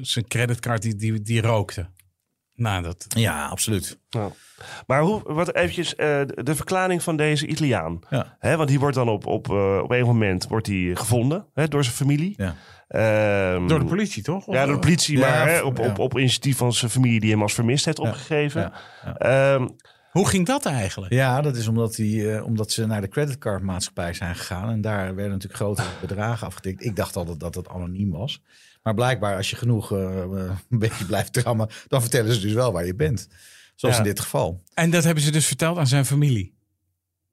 [0.02, 1.88] zijn- creditcard, die, die, die rookte.
[2.56, 4.00] Nou, dat, Ja, absoluut.
[4.10, 4.32] Ja.
[4.88, 8.00] Maar hoe, wat eventjes, eh, de- verklaring van deze Italiaan.
[8.10, 8.36] Ja.
[8.40, 11.68] Hè, want die wordt dan op, op, eh, op een moment wordt hij gevonden hè,
[11.68, 12.34] door zijn familie.
[12.38, 12.56] Ja.
[12.94, 14.46] Ehm, door de politie, toch?
[14.48, 17.20] Of- Ja, door de politie, Ja, maar hè, op, op, op initiatief van zijn familie
[17.20, 18.72] die hem als vermist heeft opgegeven.
[19.04, 19.68] ja, Ehm,
[20.12, 21.14] Hoe ging dat eigenlijk?
[21.14, 24.70] Ja, dat is omdat, die, eh, omdat ze naar de creditcardmaatschappij zijn gegaan.
[24.70, 26.84] En daar werden natuurlijk grote bedragen afgetikt.
[26.86, 28.42] Ik dacht altijd dat het anoniem was.
[28.84, 30.22] Maar blijkbaar, als je genoeg eh,
[30.70, 33.28] een beetje blijft drammen, dan vertellen ze dus wel waar je bent.
[33.76, 34.02] Zoals Ja.
[34.02, 34.64] in dit geval.
[34.74, 36.54] En dat hebben ze dus verteld aan zijn familie.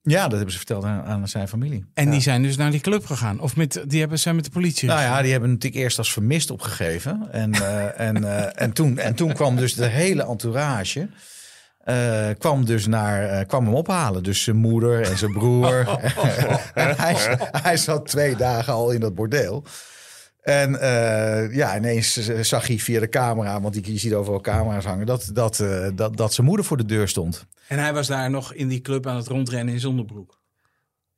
[0.03, 1.85] Ja, dat hebben ze verteld aan, aan zijn familie.
[1.95, 3.41] En die zijn dus naar die club gegaan.
[3.41, 6.13] Of met, die hebben, zijn met de politie Nou ja, die hebben natuurlijk eerst als
[6.13, 7.29] vermist opgegeven.
[7.31, 11.09] En, eh, en, eh, en, toen, en toen kwam dus de hele entourage.
[11.85, 14.23] eh, kwam dus naar, kwam hem ophalen.
[14.23, 15.89] Dus zijn moeder en zijn broer.
[16.75, 19.65] en hij, hij zat twee dagen al in dat bordeel.
[20.43, 25.07] En eh, ja, ineens zag hij via de camera, want je ziet overal camera's hangen,
[25.07, 27.47] dat, dat, eh, dat, dat zijn moeder voor de deur stond.
[27.69, 30.40] En hij was daar nog in die club aan het rondrennen in zonderbroek.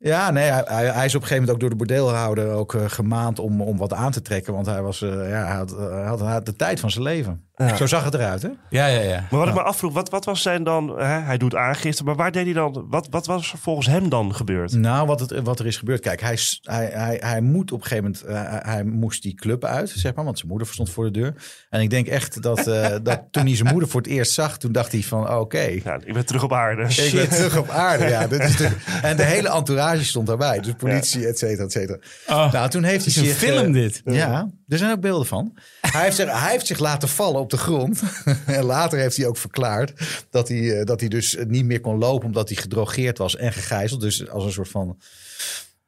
[0.02, 2.74] Ja, nee, hij, hij, hij is op een gegeven moment ook door de bordeelhouder ook
[2.74, 4.52] eh, gemaand om, om wat aan te trekken.
[4.52, 7.40] Want hij, was, eh, ja, hij, had, hij, had, de tijd van zijn leven.
[7.56, 7.76] Ja.
[7.76, 8.48] Zo zag het eruit, hè?
[8.68, 9.24] Ja, ja, ja.
[9.30, 10.88] Maar wat ik me afvroeg, wat, wat was zijn dan...
[10.98, 12.86] Hè, hij doet aangifte, maar waar deed hij dan...
[12.88, 14.72] Wat, wat was er volgens hem dan gebeurd?
[14.72, 16.00] Nou, wat, het, wat er is gebeurd.
[16.00, 18.22] Kijk, hij, hij, hij, hij moet op een gegeven moment...
[18.24, 20.24] eh, hij- moest die club uit, zeg maar.
[20.24, 21.34] Want zijn moeder stond voor de deur.
[21.70, 24.58] En ik denk echt dat, eh, dat toen hij zijn moeder voor het eerst zag...
[24.58, 25.58] toen dacht hij van, oké...
[25.84, 26.82] Ja, ik ben terug op aarde.
[26.82, 28.26] Ik ben terug op aarde, ja.
[28.32, 28.70] Dit is de,
[29.02, 30.60] en de hele entourage stond daarbij.
[30.60, 31.98] Dus politie, et cetera, et cetera.
[32.26, 33.48] Oh, nou, toen heeft het hij is een zich...
[33.48, 34.02] film eh, dit.
[34.04, 35.56] Ja, er zijn ook beelden van.
[35.80, 38.02] Hij heeft, zich, hij heeft zich laten vallen op de grond.
[38.46, 39.92] en later heeft hij ook verklaard
[40.30, 42.26] dat hij, eh, dat hij dus niet meer kon lopen...
[42.26, 44.00] omdat hij gedrogeerd was en gegijzeld.
[44.00, 44.98] Dus als een soort van...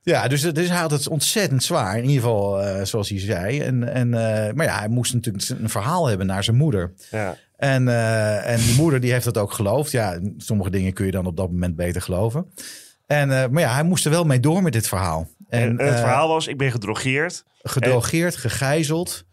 [0.04, 1.96] Ja, dus, dus hij had het ontzettend zwaar.
[1.96, 3.60] In ieder geval, eh, zoals hij zei.
[3.60, 6.92] En, en, eh, maar ja, hij moest natuurlijk een verhaal hebben naar zijn moeder.
[7.10, 7.36] Ja.
[7.56, 9.90] En, eh, en die moeder die heeft dat ook geloofd.
[9.90, 12.46] Ja, sommige dingen kun je dan op dat moment beter geloven.
[13.06, 15.28] En, eh, maar ja, hij moest er wel mee door met dit verhaal.
[15.48, 17.44] En, het eh, verhaal was, ik ben gedrogeerd.
[17.62, 19.24] gedrogeerd, gegijzeld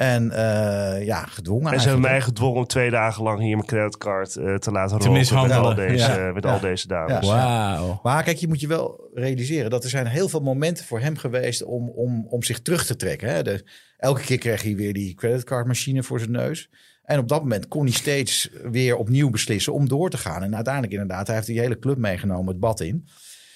[0.00, 1.72] en eh, ja, gedwongen.
[1.72, 4.98] En ze hebben mij gedwongen om twee dagen lang hier mijn creditcard eh, te laten
[4.98, 5.48] Te roken.
[5.48, 6.32] Met, al deze, Ja.
[6.32, 6.52] met Ja.
[6.52, 7.26] al deze dames.
[7.26, 7.32] Ja.
[7.32, 8.00] Wauw.
[8.02, 11.16] Maar kijk, je moet je wel realiseren dat er zijn heel veel momenten voor hem
[11.16, 13.28] geweest om, om, om zich terug te trekken.
[13.28, 13.42] Hè?
[13.42, 13.64] De,
[13.96, 16.70] elke keer kreeg hij weer die creditcardmachine voor zijn neus.
[17.10, 20.42] En op dat moment kon hij steeds weer opnieuw beslissen om door te gaan.
[20.42, 23.08] En uiteindelijk inderdaad, hij heeft die hele club meegenomen het bad in.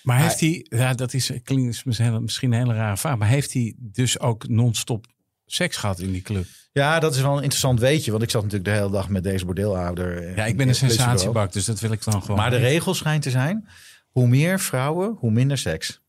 [0.03, 3.53] Maar heeft hij, ja, dat is, klinkt misschien misschien een hele rare vraag, maar heeft
[3.53, 5.07] hij dus ook non-stop
[5.47, 6.45] seks gehad in die club?
[6.73, 8.11] Ja, dat is wel een interessant weetje.
[8.11, 10.37] Want ik zat natuurlijk de hele dag met deze bordeelhouder.
[10.37, 12.37] Ja, ik ben een sensatiebak, dus dat wil ik dan gewoon.
[12.37, 13.69] Maar de regel schijnt te zijn,
[14.09, 16.03] hoe meer vrouwen, hoe minder seks.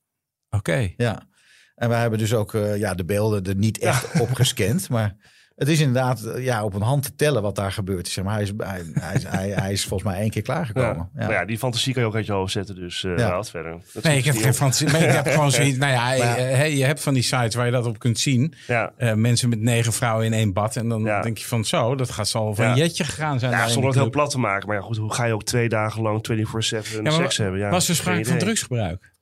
[0.50, 0.94] Oké.
[0.98, 1.28] Ja.
[1.76, 4.90] En wij hebben dus ook eh, ja, de beelden er niet echt op gescand.
[4.90, 5.16] Maar
[5.56, 8.08] het is inderdaad eh, ja, op een hand te tellen wat daar gebeurt.
[8.08, 10.54] Zeg maar, hij, is, hij, hij, is- hij, hij is volgens mij één keer Ja.
[10.54, 11.10] klaargekomen.
[11.16, 11.26] Ja.
[11.26, 12.76] Maar ja, die fantasie kan je ook uit je hoofd zetten.
[12.76, 13.44] Dus eh Ja.
[13.44, 13.78] Verder.
[13.94, 14.90] Dat Nee, ik heb geen fantasie.
[14.92, 15.78] Maar ik heb gewoon zoiets.
[15.78, 16.36] Nou ja, Maar ja.
[16.36, 18.54] eh, hè, je hebt van die sites waar je dat op kunt zien.
[18.68, 18.92] Ja.
[18.98, 20.76] Eh, mensen met negen vrouwen in één bad.
[20.76, 21.22] En dan Ja.
[21.22, 22.72] denk je van zo, dat gaat zal van Ja.
[22.72, 23.52] een jetje gegaan zijn.
[23.52, 24.68] Ja, zonder het heel plat te maken.
[24.68, 27.60] Maar ja, goed, hoe ga je ook twee dagen lang 24-7 maar seks hebben?
[27.60, 29.14] Ja, Was er sprake van drugsgebruik?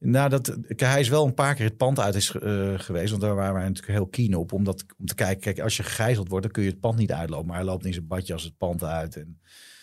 [0.00, 3.10] Nou, dat, kijk, hij is wel een paar keer het pand uit is, eh, geweest.
[3.10, 4.52] Want daar waren wij natuurlijk heel keen op.
[4.52, 6.98] Om, dat, om te kijken, kijk, als je gegijzeld wordt, dan kun je het pand
[6.98, 7.46] niet uitlopen.
[7.46, 9.16] Maar hij loopt in zijn badje als het pand uit.
[9.16, 9.40] En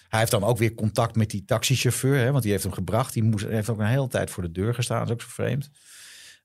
[0.10, 2.18] hij heeft dan ook weer contact met die taxichauffeur.
[2.18, 3.14] Hè, want die heeft hem gebracht.
[3.14, 4.98] Die moest, heeft ook een hele tijd voor de deur gestaan.
[5.00, 5.70] Dat is ook zo vreemd.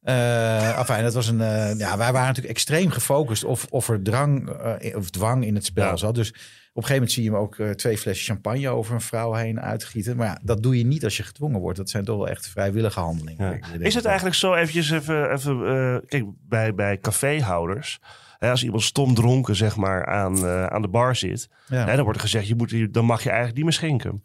[0.00, 4.02] Eh enfin, dat was een, eh, ja, wij waren natuurlijk extreem gefocust of, of er
[4.02, 4.50] drang
[4.94, 5.96] of dwang in het spel Ja.
[5.96, 6.14] zat.
[6.14, 6.34] Dus
[6.76, 9.60] een gegeven moment zie je hem ook eh, twee flessen champagne over een vrouw heen
[9.60, 10.16] uitgieten.
[10.16, 11.78] Maar ja, dat doe je niet als je gedwongen wordt.
[11.78, 13.46] Dat zijn toch wel echt vrijwillige handelingen.
[13.52, 13.78] Ja.
[13.78, 15.32] Is het dat- eigenlijk zo eventjes even...
[15.32, 17.98] even eh, kijk, bij, bij caféhouders...
[18.38, 21.48] Hè, als iemand stom dronken zeg maar, aan, eh, aan de bar zit...
[21.68, 21.86] Ja.
[21.86, 24.20] Hè, dan wordt er gezegd, je moet, dan mag je eigenlijk niet meer schenken.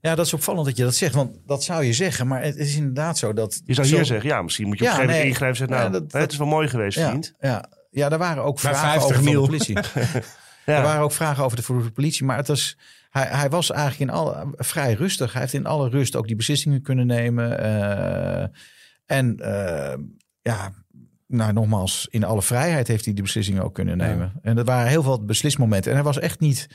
[0.00, 1.14] Ja, dat is opvallend dat je dat zegt.
[1.14, 2.26] Want dat zou je zeggen.
[2.26, 3.62] Maar het is inderdaad zo dat...
[3.64, 5.32] je zou zo- hier zeggen, ja, misschien moet je op Ja, een gegeven nee.
[5.32, 5.86] moment ingrijpen en zeggen...
[5.86, 7.34] Ja, Nou, dat- hè, het is wel mooi geweest, Ja, vriend.
[7.40, 9.44] ja, ja, er waren ook Bij vragen 50 over van de mil.
[9.46, 9.76] politie.
[10.66, 10.76] Ja.
[10.76, 12.24] Er waren ook vragen over de, politie.
[12.24, 12.76] Maar het was,
[13.10, 15.32] hij, hij was eigenlijk in alle, vrij rustig.
[15.32, 17.58] Hij heeft in alle rust ook die beslissingen kunnen nemen.
[17.58, 18.46] eh,
[19.06, 19.98] en eh,
[20.42, 20.72] ja,
[21.26, 24.32] nou nogmaals, in alle vrijheid heeft hij die beslissingen ook kunnen nemen.
[24.42, 25.90] En dat waren heel veel beslismomenten.
[25.90, 26.66] En hij was echt niet...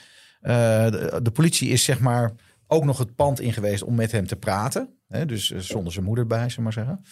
[0.42, 0.52] eh,
[0.92, 2.32] de, de politie is zeg maar
[2.68, 4.90] ook nog het pand in geweest om met hem te praten.
[5.08, 7.04] Hè, dus zonder zijn moeder bij, zeg maar zeggen.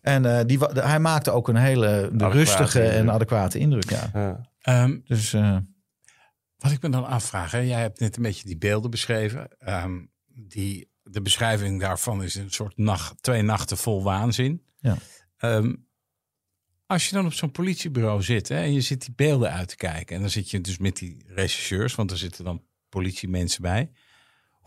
[0.00, 3.90] En eh, die, hij maakte ook een hele de rustige en adequate indruk.
[3.90, 4.10] Ja.
[4.14, 4.40] Ja.
[4.60, 5.56] Ehm, Dus eh,
[6.60, 9.58] Wat ik me dan afvraag, hè, jij hebt net een beetje die beelden beschreven.
[9.58, 14.64] Ehm, die, de beschrijving daarvan is een soort nacht, twee nachten vol waanzin.
[14.78, 14.96] Ja.
[15.36, 15.74] Ehm,
[16.86, 19.76] als je dan op zo'n politiebureau zit hè, en je zit die beelden uit te
[19.76, 20.14] kijken.
[20.14, 23.90] En dan zit je dus met die rechercheurs, want er zitten dan politiemensen bij.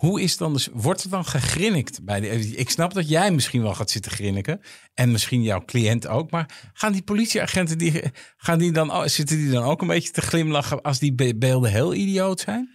[0.04, 3.62] Hoe is dan dus, wordt er dan gegrinnikt bij de, Ik snap dat jij misschien
[3.62, 4.62] wel gaat zitten grinniken.
[4.94, 6.32] En misschien jouw cliënt ook.
[6.32, 8.02] Maar gaan die politieagenten, die,
[8.38, 11.72] gaan die dan, zitten die dan ook een beetje te glimlachen als die be- beelden
[11.72, 12.70] heel idioot zijn?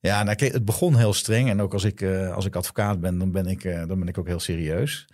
[0.00, 1.48] Ja, nou, kijk, het begon heel streng.
[1.50, 4.08] En ook als ik, eh, als ik advocaat ben, dan ben ik, eh, dan ben
[4.08, 5.06] ik ook heel serieus.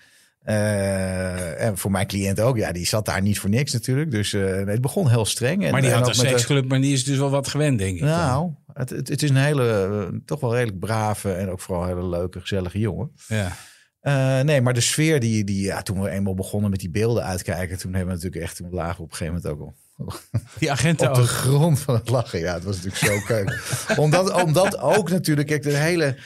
[0.42, 2.56] Eh, en voor mijn cliënt ook.
[2.56, 4.10] Ja, die zat daar niet voor niks natuurlijk.
[4.10, 5.64] Dus het begon heel streng.
[5.64, 8.00] En, Maar die had een seksclub, maar die is dus wel wat gewend, denk ik.
[8.00, 8.08] dan.
[8.08, 11.86] Nou, het, het, het is een hele, eh, toch wel redelijk brave en ook vooral
[11.86, 13.10] hele leuke, gezellige jongen.
[13.26, 13.56] Ja.
[14.00, 17.24] Eh, nee, maar de sfeer die, die ja, toen we eenmaal begonnen met die beelden
[17.24, 19.74] uitkijken, toen hebben we natuurlijk echt, toen lagen we op een gegeven moment ook al
[20.58, 21.26] Die agenten op de ook.
[21.26, 22.38] grond van het lachen.
[22.38, 23.78] Ja, het was natuurlijk zo keuk.
[24.04, 26.16] omdat, omdat ook natuurlijk, kijk, de hele,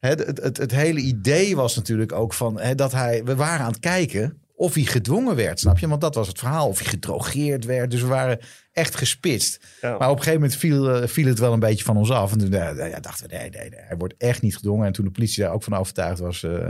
[0.00, 3.72] het, het, het hele idee was natuurlijk ook van hè, dat hij, we waren aan
[3.72, 5.88] het kijken of hij gedwongen werd, snap je?
[5.88, 7.90] Want dat was het verhaal, of hij gedrogeerd werd.
[7.90, 8.38] Dus we waren
[8.72, 9.66] echt gespitst.
[9.80, 9.98] Ja.
[9.98, 12.32] Maar op een gegeven moment viel, eh, viel het wel een beetje van ons af.
[12.32, 14.86] En toen eh, ja, dachten we, nee, nee, nee, hij wordt echt niet gedwongen.
[14.86, 16.66] En toen de politie daar ook van overtuigd was, eh,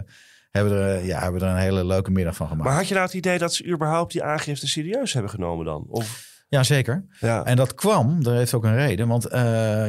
[0.50, 2.68] hebben er, eh, ja, hebben er een hele leuke middag van gemaakt.
[2.68, 5.86] Maar had je nou het idee dat ze überhaupt die aangifte serieus hebben genomen dan?
[5.88, 7.04] Of, Ja, zeker.
[7.20, 7.44] ja.
[7.44, 9.08] En dat kwam, daar heeft ook een reden.
[9.08, 9.42] Want eh,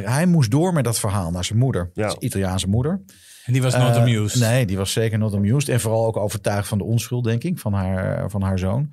[0.04, 1.90] hij moest door met dat verhaal naar zijn moeder.
[1.94, 2.08] Ja.
[2.08, 3.00] Zijn Italiaanse moeder.
[3.44, 4.40] En die was not Eh, amused.
[4.40, 5.68] Nee, die was zeker not amused.
[5.68, 8.90] En vooral ook overtuigd van de onschuld, denk ik, van haar, van haar zoon.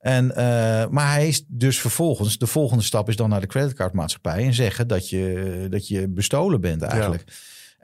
[0.00, 4.44] En, eh, maar hij is dus vervolgens, de volgende stap is dan naar de creditcardmaatschappij
[4.44, 7.24] en zeggen dat je, dat je bestolen bent eigenlijk.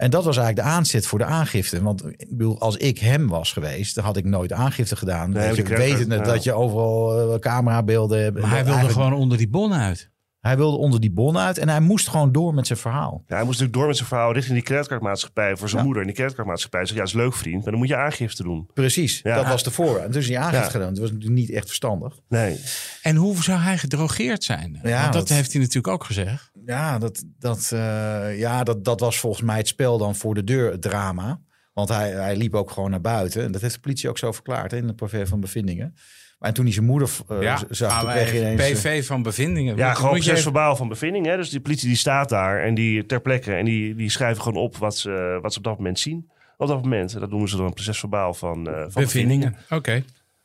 [0.03, 1.83] En dat was eigenlijk de aanzet voor de aangifte.
[1.83, 5.31] Want ik bedoel, als ik hem was geweest, dan had ik nooit aangifte gedaan.
[5.31, 6.23] Nee, Weet je, creditcard, wetende ja.
[6.23, 8.41] dat je overal eh, camerabeelden hebt.
[8.41, 10.11] maar hij wilde Eigenlijk- gewoon onder die bon uit.
[10.43, 13.25] Hij wilde onder die bon uit en hij moest gewoon door met zijn verhaal.
[13.27, 15.85] Ja, hij moest natuurlijk door met zijn verhaal richting die creditcardmaatschappij voor zijn Ja.
[15.87, 16.03] moeder.
[16.03, 18.71] En die creditcardmaatschappij zegt, ja, is leuk vriend, maar dan moet je aangifte doen.
[18.75, 19.35] Precies, Ja.
[19.37, 20.13] dat was de voorwaarde.
[20.13, 20.71] Dus die aangifte Ja.
[20.71, 20.89] gedaan.
[20.89, 22.19] Dat was natuurlijk niet echt verstandig.
[22.29, 22.61] Nee.
[23.03, 24.81] En hoe zou hij gedrogeerd zijn?
[24.83, 26.51] Ja, Want dat, dat- heeft hij natuurlijk ook gezegd.
[26.67, 30.45] Ja, dat, dat, eh, ja dat, dat was volgens mij het spel dan voor de
[30.45, 31.41] deur, het drama.
[31.73, 33.43] Want hij, hij liep ook gewoon naar buiten.
[33.45, 35.95] En dat heeft de politie ook zo verklaard hè, in het pavé van bevindingen.
[36.43, 38.61] Maar en toen hij zijn moeder eh, zag, maar toen kreeg hij ineens...
[38.61, 39.77] eh, PV van bevindingen.
[39.77, 41.27] Ja, Moet- gewoon moet je proces even- verbaal van bevinding.
[41.27, 41.37] Hè?
[41.37, 43.55] Dus die politie die staat daar en die ter plekke.
[43.55, 46.31] En die, die schrijven gewoon op wat ze, wat ze op dat moment zien.
[46.57, 47.21] Op dat moment.
[47.21, 49.57] Dat noemen ze dan een proces verbaal van, eh, van Bevindingen.
[49.71, 50.03] Oké.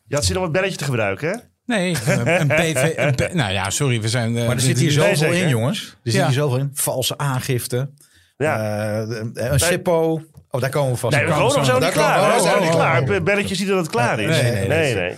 [0.08, 1.36] Je had zin om het belletje te gebruiken, hè?
[1.66, 2.94] Nee, een, PV.
[2.96, 4.34] Een P- nou ja, sorry, we zijn.
[4.34, 5.80] Maar er zit hier zoveel in, jongens.
[6.04, 6.26] Er zit Ja.
[6.26, 6.72] hier zoveel in.
[6.74, 7.90] Valse aangifte.
[8.38, 8.58] Ja.
[9.02, 10.22] eh, een SIPO.
[10.52, 12.30] Oh, daar komen we vast nee, we komen nog zo niet klaar.
[12.30, 13.02] we- We zijn oh, niet oh, klaar.
[13.02, 13.24] oh.
[13.24, 14.42] Belletje ziet dat het klaar is.
[14.42, 14.96] Nee, nee, nee.
[14.96, 15.16] nee.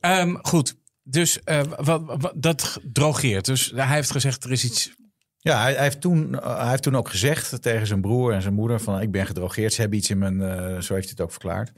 [0.00, 0.74] Ehm, goed.
[1.02, 3.44] Dus eh, wat, wat- dat drogeert.
[3.44, 4.94] Dus hij heeft gezegd, er is iets.
[5.38, 8.42] Ja, hij, hij heeft toen, eh, hij heeft toen ook gezegd tegen zijn broer en
[8.42, 9.72] zijn moeder van ik ben gedrogeerd.
[9.72, 11.72] Ze hebben iets in mijn, eh, zo heeft hij het ook verklaard.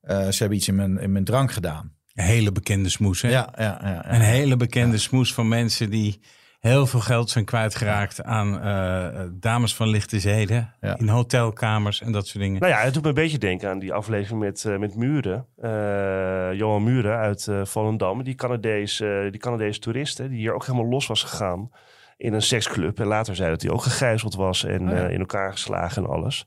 [0.00, 1.92] Eh, ze hebben iets in mijn, in mijn drank gedaan.
[2.14, 3.22] Een hele bekende smoes.
[3.22, 3.28] Hè?
[3.28, 3.88] Ja, ja, ja.
[3.90, 4.12] ja.
[4.14, 6.20] Een hele bekende smoes van mensen die
[6.62, 10.74] heel veel geld zijn kwijtgeraakt aan eh, dames van lichte zeden.
[10.80, 10.96] Ja.
[10.98, 12.60] In hotelkamers en dat soort dingen.
[12.60, 15.46] Nou ja, het doet me een beetje denken aan die aflevering met, eh, met Muren.
[15.56, 18.22] Eh, Johan Muren uit Volendam.
[18.22, 21.70] Die Canadees, eh, die Canadees toerist, hè, die hier ook helemaal los was gegaan
[22.16, 23.00] in een seksclub.
[23.00, 25.06] En later zei dat hij ook gegijzeld was en Oh ja.
[25.06, 26.46] in elkaar geslagen en alles.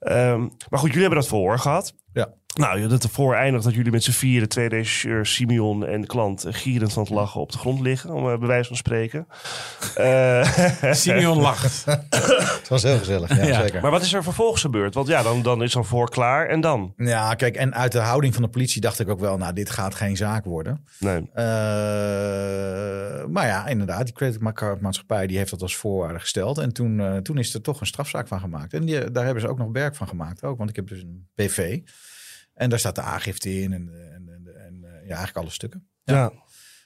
[0.00, 1.94] Ehm, maar goed, jullie hebben dat verhoor gehad.
[2.18, 2.28] Ja.
[2.54, 6.44] Nou, dat ervoor eindigt dat jullie met z'n vieren, twee regisseurs, Simeon en de klant,
[6.44, 9.26] eh, gierend van het lachen op de grond liggen, om eh, bij wijze van spreken.
[9.94, 11.84] Eh, Simeon lacht.
[11.84, 13.60] Het was heel gezellig, ja, Ja.
[13.62, 13.82] zeker.
[13.82, 14.94] maar wat is er vervolgens gebeurd?
[14.94, 16.92] Want ja, dan, dan is zo'n voor klaar en dan?
[16.96, 19.70] Ja, kijk, en uit de houding van de politie dacht ik ook wel, nou, dit
[19.70, 20.84] gaat geen zaak worden.
[20.98, 21.30] Nee.
[21.32, 21.44] Eh,
[23.26, 26.58] maar ja, inderdaad, die creditcardmaatschappij die heeft dat als voorwaarde gesteld.
[26.58, 28.72] En toen, eh, toen is er toch een strafzaak van gemaakt.
[28.72, 30.58] En die, daar hebben ze ook nog werk van gemaakt ook.
[30.58, 31.78] Want ik heb dus een PV.
[32.58, 35.88] En daar staat de aangifte in en, en, en, en eh, ja, eigenlijk alle stukken.
[36.04, 36.32] Ja.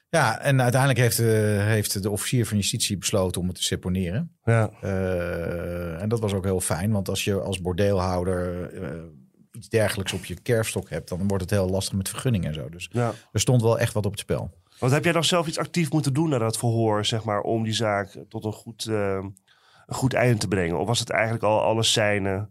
[0.08, 1.26] Ja, en uiteindelijk heeft, eh,
[1.64, 4.36] heeft de officier van justitie besloten om het te seponeren.
[4.44, 4.70] Ja.
[4.80, 8.70] Eh, en dat was ook heel fijn, want als je als bordeelhouder
[9.52, 12.68] iets dergelijks op je kerfstok hebt, dan wordt het heel lastig met vergunningen en zo.
[12.68, 13.12] Dus ja.
[13.32, 14.60] er stond wel echt wat op het spel.
[14.78, 17.64] Want heb jij dan zelf iets actief moeten doen na dat verhoor, zeg maar, om
[17.64, 19.34] die zaak tot een goed, een
[19.86, 20.78] goed einde te brengen?
[20.78, 22.48] Of was het eigenlijk al alles zijn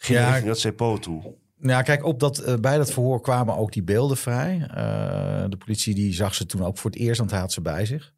[0.00, 1.34] ging Ja, richting dat CPO toe?
[1.62, 4.66] Ja, kijk, op dat, eh, bij dat verhoor kwamen ook die beelden vrij.
[4.74, 7.60] Eh, de politie die zag ze toen ook voor het eerst, want hij had ze
[7.60, 8.12] bij zich.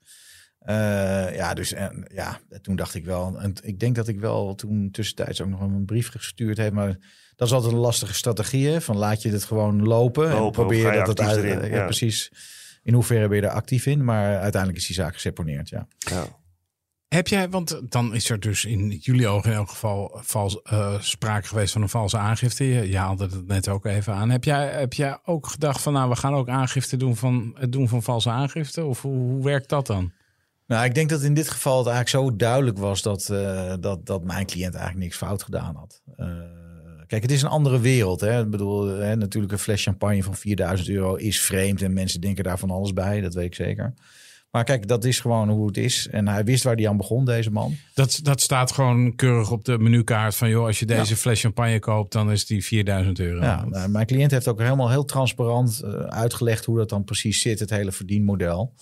[0.58, 3.38] Eh, ja, dus en, ja, toen dacht ik wel.
[3.40, 6.72] En ik denk dat ik wel toen tussentijds ook nog een brief gestuurd heb.
[6.72, 6.96] Maar
[7.36, 8.68] dat is altijd een lastige strategie.
[8.68, 8.80] Hè?
[8.80, 10.28] Van laat je het gewoon lopen.
[10.30, 11.36] en Lopen, probeer dat het uit.
[11.36, 11.70] erin?
[11.70, 11.84] ja, Ja.
[11.84, 12.32] precies.
[12.82, 14.04] In hoeverre ben je er actief in?
[14.04, 15.68] Maar uiteindelijk is die zaak geseponeerd.
[15.68, 15.86] Ja.
[15.98, 16.24] Ja.
[17.12, 21.00] Heb jij, want dan is er dus in jullie ogen in elk geval vals, eh,
[21.00, 22.64] sprake geweest van een valse aangifte.
[22.64, 24.30] Je, haalde het net ook even aan.
[24.30, 27.72] Heb jij, heb jij ook gedacht van nou, we gaan ook aangifte doen van het
[27.72, 28.84] doen van valse aangifte?
[28.84, 30.12] Of hoe, hoe werkt dat dan?
[30.66, 34.06] Nou, ik denk dat in dit geval het eigenlijk zo duidelijk was dat, eh, dat,
[34.06, 36.02] dat mijn cliënt eigenlijk niks fout gedaan had.
[36.16, 36.26] Eh,
[37.06, 38.20] kijk, het is een andere wereld.
[38.20, 38.40] Hè?
[38.40, 42.44] Ik bedoel, hè, natuurlijk een fles champagne van 4000 euro is vreemd en mensen denken
[42.44, 43.94] daar van alles bij, dat weet ik zeker.
[44.52, 46.08] Maar kijk, dat is gewoon hoe het is.
[46.08, 47.76] En hij wist waar hij aan begon, deze man.
[47.94, 51.78] Dat, dat staat gewoon keurig op de menukaart van joh, als je deze fles champagne
[51.78, 53.42] koopt, dan is die 4000 euro.
[53.44, 57.40] Ja, nou, mijn cliënt heeft ook helemaal heel transparant eh, uitgelegd hoe dat dan precies
[57.40, 58.74] zit, het hele verdienmodel.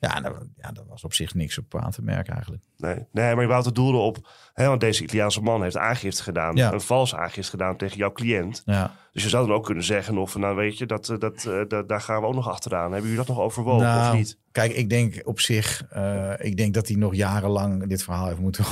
[0.00, 2.62] Ja, nou, ja, daar was op zich niks op aan te merken eigenlijk.
[2.76, 3.06] Nee.
[3.12, 4.28] nee, maar je wou het doelde op...
[4.52, 6.56] Hè, want deze Italiaanse man heeft aangifte gedaan.
[6.56, 6.72] Ja.
[6.72, 8.62] Een valse aangifte gedaan tegen jouw cliënt.
[8.64, 8.94] Ja.
[9.12, 10.36] Dus je zou dan ook kunnen zeggen of...
[10.36, 12.92] Nou weet je, dat, eh, dat, eh, dat, daar gaan we ook nog achteraan.
[12.92, 14.38] Hebben jullie dat nog overwogen of Nou, niet?
[14.56, 18.38] Kijk, ik denk op zich, eh, ik denk dat hij nog jarenlang dit verhaal heeft
[18.38, 18.64] moeten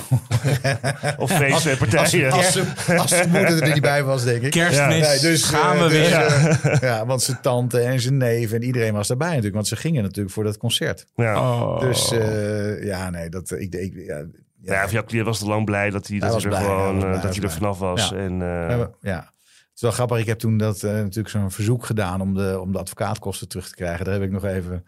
[1.18, 2.32] Of feesten en partijen?
[2.32, 2.58] Als,
[2.98, 4.50] als zijn moeder er niet bij was, denk ik.
[4.50, 6.26] Kerstmis, Nee, dus, gaan eh, we dus, weer.
[6.72, 9.54] eh, ja, want zijn tante en zijn neef en iedereen was daarbij natuurlijk.
[9.54, 11.06] Want ze gingen natuurlijk voor dat concert.
[11.14, 11.40] Ja.
[11.40, 11.80] Oh.
[11.80, 15.64] Dus eh, ja, nee, dat ik, ik ja, Nou ja, jouw cliënt was te lang
[15.64, 18.08] blij dat hij, dat hij er blij, gewoon eh, blij, dat hij er vanaf was.
[18.08, 18.16] Ja.
[18.16, 19.32] En, eh, ja.
[19.74, 20.18] Het is wel grappig.
[20.18, 23.68] Ik heb toen dat eh, natuurlijk zo'n verzoek gedaan om de, om de advocaatkosten terug
[23.68, 24.04] te krijgen.
[24.04, 24.84] Daar heb ik nog even,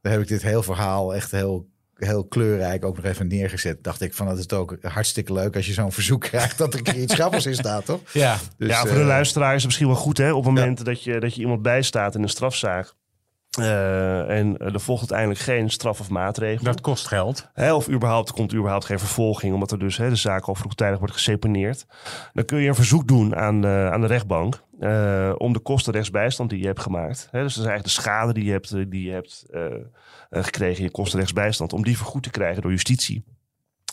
[0.00, 3.84] daar heb ik dit heel verhaal echt heel, heel kleurrijk ook nog even neergezet.
[3.84, 6.74] Dacht ik van dat is het ook hartstikke leuk als je zo'n verzoek krijgt dat
[6.74, 8.00] er iets grappigs in staat, toch?
[8.12, 8.38] Ja.
[8.58, 11.04] Dus, ja, voor de eh, luisteraar is het misschien wel goed hè, op momenten dat,
[11.04, 12.94] je, dat je iemand bijstaat in een strafzaak.
[13.58, 16.64] Eh, en er volgt uiteindelijk geen straf of maatregel.
[16.64, 17.50] Dat kost geld.
[17.52, 20.54] Hè, of überhaupt, er komt überhaupt geen vervolging, omdat er dus hè, de zaak al
[20.54, 21.86] vroegtijdig wordt geseponeerd.
[22.32, 25.92] Dan kun je een verzoek doen aan de, aan de rechtbank eh, om de kosten
[25.92, 27.28] rechtsbijstand die je hebt gemaakt.
[27.30, 29.46] Hè, dus dat is eigenlijk de schade die je hebt, eh, die je hebt
[30.30, 33.24] gekregen in je kosten rechtsbijstand, om die vergoed te krijgen door justitie.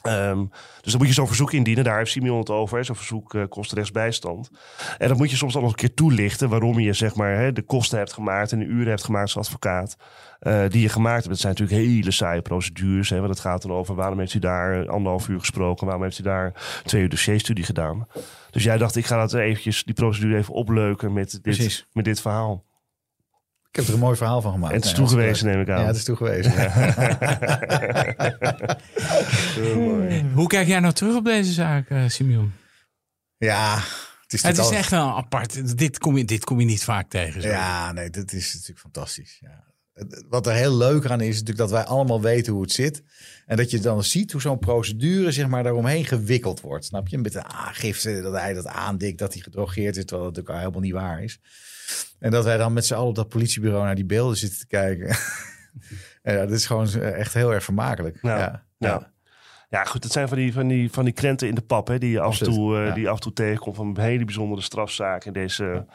[0.08, 0.46] Ehm,
[0.82, 1.84] dus dan moet je zo'n verzoek indienen.
[1.84, 2.86] Daar heeft Simeon het over.
[2.86, 4.50] Zo'n verzoek eh, kost rechtsbijstand.
[4.98, 7.52] En dan moet je soms dan nog een keer toelichten waarom je zeg maar, hè,
[7.54, 9.98] de kosten hebt gemaakt en de uren hebt gemaakt als advocaat.
[10.40, 11.30] eh, die je gemaakt hebt.
[11.30, 13.10] Het zijn natuurlijk hele saaie procedures.
[13.10, 15.86] Hè, want het gaat dan over waarom heeft u daar anderhalf uur gesproken.
[15.86, 16.54] Waarom heeft u daar
[16.84, 18.08] twee uur dossierstudie gedaan.
[18.52, 21.88] Dus jij dacht, ik ga dat eventjes, die procedure even opleuken met dit, Precies.
[21.92, 22.66] met dit verhaal.
[23.78, 24.74] Ik heb er een mooi verhaal van gemaakt.
[24.74, 25.82] En het is Nee, toegewezen, neem ik aan.
[25.82, 26.52] Ja, het is toegewezen.
[30.34, 32.52] Hoe kijk jij nou terug op deze zaak, eh, Simeon?
[33.38, 33.76] ja,
[34.22, 35.78] het is, Het is echt wel apart.
[35.78, 37.42] Dit kom je, dit kom je niet vaak tegen.
[37.42, 37.48] Zo.
[37.48, 39.38] Ja, nee, dat is natuurlijk fantastisch.
[39.40, 39.64] Ja.
[40.30, 43.04] Wat er heel leuk aan is, is natuurlijk dat wij allemaal weten hoe het zit.
[43.46, 46.86] En dat je dan ziet hoe zo'n procedure zeg maar, daaromheen gewikkeld wordt.
[46.86, 47.18] Snap je?
[47.18, 50.82] Met de aangifte, dat hij dat aandikt, dat hij gedrogeerd is, terwijl dat natuurlijk helemaal
[50.82, 51.40] niet waar is.
[52.20, 54.68] En dat wij dan met z'n allen op dat politiebureau naar die beelden zitten te
[54.68, 55.08] kijken.
[56.24, 58.18] en ja, dat is gewoon echt heel erg vermakelijk.
[58.22, 58.38] Ja.
[58.38, 58.66] Ja.
[58.78, 59.12] Ja.
[59.70, 61.98] Ja, goed, het zijn van die, van die, van die krenten in de pap, hè,
[61.98, 65.28] die je af en toe, eh, die af en toe tegenkomt van hele bijzondere strafzaken.
[65.28, 65.86] In deze,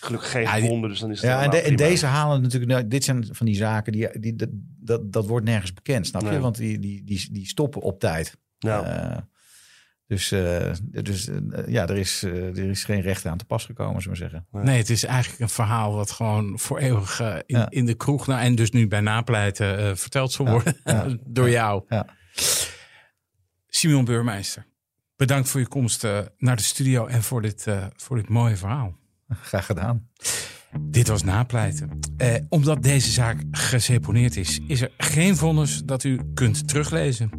[0.00, 3.04] gelukkig geen Ja, dus dan is het Ja, en, de- deze halen natuurlijk, nou, dit
[3.04, 4.48] zijn van die zaken, die, die, dat,
[4.80, 6.40] dat, dat wordt nergens bekend, snap je?
[6.40, 8.36] Want die, die, die, die stoppen op tijd.
[8.58, 8.82] Ja.
[8.82, 9.18] Eh,
[10.08, 11.36] dus eh, dus eh,
[11.66, 14.46] ja, er is, eh, er is geen rechter aan te pas gekomen, zullen we zeggen.
[14.50, 17.70] Nee, het is eigenlijk een verhaal wat gewoon voor eeuwig in, Ja.
[17.70, 21.84] in de kroeg, nou, en dus nu bij napleiten, verteld zal worden ja, door jou.
[21.88, 22.06] Ja.
[23.68, 24.66] Simeon Beurmeister,
[25.16, 26.06] bedankt voor je komst
[26.38, 28.96] naar de studio en voor dit, voor dit mooie verhaal.
[29.28, 30.08] Graag gedaan.
[30.80, 31.98] Dit was napleiten.
[32.16, 37.30] Eh, omdat deze zaak geseponeerd is, is er geen vonnis dat u kunt teruglezen.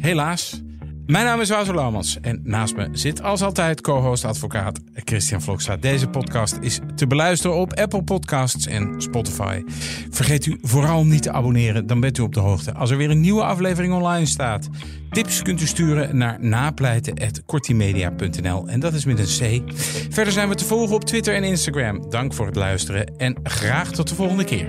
[0.00, 0.62] Helaas.
[1.06, 5.76] Mijn naam is Wouter Laumans en naast me zit als altijd co-host advocaat Christian Vloksta.
[5.76, 9.62] Deze podcast is te beluisteren op Apple Podcasts en Spotify.
[10.10, 13.10] Vergeet u vooral niet te abonneren, dan bent u op de hoogte als er weer
[13.10, 14.68] een nieuwe aflevering online staat.
[15.10, 19.62] Tips kunt u sturen naar napleiten.kortimedia.nl en dat is met een C.
[20.10, 22.10] Verder zijn we te volgen op Twitter en Instagram.
[22.10, 24.68] Dank voor het luisteren en graag tot de volgende keer.